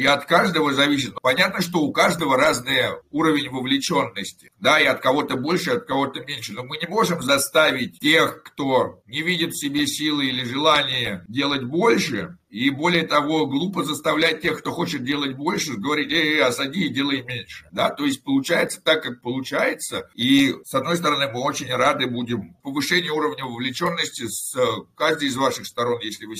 [0.00, 1.14] и от каждого зависит.
[1.20, 4.50] Понятно, что у каждого разный уровень вовлеченности.
[4.58, 6.54] Да, и от кого-то больше, от кого-то меньше.
[6.54, 11.64] Но мы не можем заставить тех, кто не видит в себе силы или желания делать
[11.64, 16.86] больше, и более того, глупо заставлять тех, кто хочет делать больше, говорить, эй, эй, осади
[16.86, 17.68] и делай меньше.
[17.70, 20.10] Да, то есть получается так, как получается.
[20.16, 24.56] И с одной стороны, мы очень рады будем повышению уровня вовлеченности с
[24.96, 26.34] каждой из ваших сторон, если вы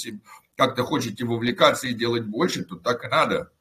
[0.56, 3.52] как-то хотите вовлекаться и делать больше, то так и надо.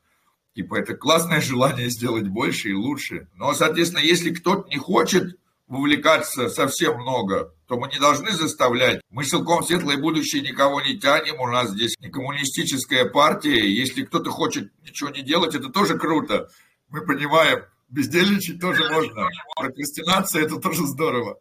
[0.55, 3.27] Типа это классное желание сделать больше и лучше.
[3.35, 5.37] Но, соответственно, если кто-то не хочет
[5.69, 9.01] вовлекаться совсем много, то мы не должны заставлять.
[9.11, 13.71] Мы силком светлое будущее никого не тянем, у нас здесь не коммунистическая партия.
[13.71, 16.49] Если кто-то хочет ничего не делать, это тоже круто.
[16.89, 19.29] Мы понимаем, бездельничать тоже можно.
[19.55, 21.39] Прокрастинация– это тоже здорово.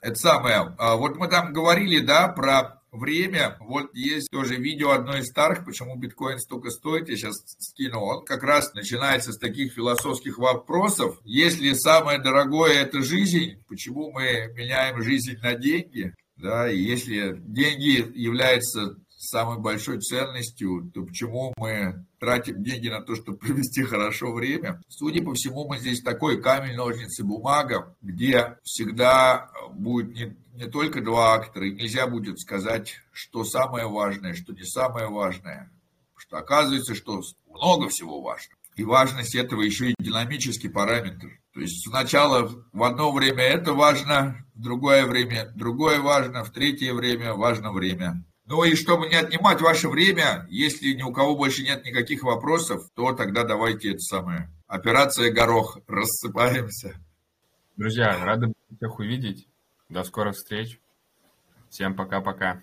[0.00, 0.74] Это самое.
[0.78, 3.56] А вот мы там говорили, да, про время.
[3.60, 8.00] Вот есть тоже видео одно из старых, почему биткоин столько стоит, я сейчас скину.
[8.00, 11.18] Он как раз начинается с таких философских вопросов.
[11.24, 16.14] Если самое дорогое это жизнь, почему мы меняем жизнь на деньги?
[16.36, 23.38] Да, если деньги являются самой большой ценностью, то почему мы тратим деньги на то, чтобы
[23.38, 24.80] провести хорошо время?
[24.88, 31.02] Судя по всему, мы здесь такой камень, ножницы, бумага, где всегда будет не, не только
[31.02, 35.70] два актора, и нельзя будет сказать, что самое важное, что не самое важное.
[36.16, 38.54] Что оказывается, что много всего важно.
[38.76, 41.28] И важность этого еще и динамический параметр.
[41.52, 46.94] То есть сначала в одно время это важно, в другое время другое важно, в третье
[46.94, 48.24] время важно время.
[48.50, 52.82] Ну и чтобы не отнимать ваше время, если ни у кого больше нет никаких вопросов,
[52.94, 54.50] то тогда давайте это самое.
[54.66, 55.78] Операция «Горох».
[55.86, 56.96] Рассыпаемся.
[57.76, 59.46] Друзья, рады всех увидеть.
[59.88, 60.80] До скорых встреч.
[61.68, 62.60] Всем пока-пока.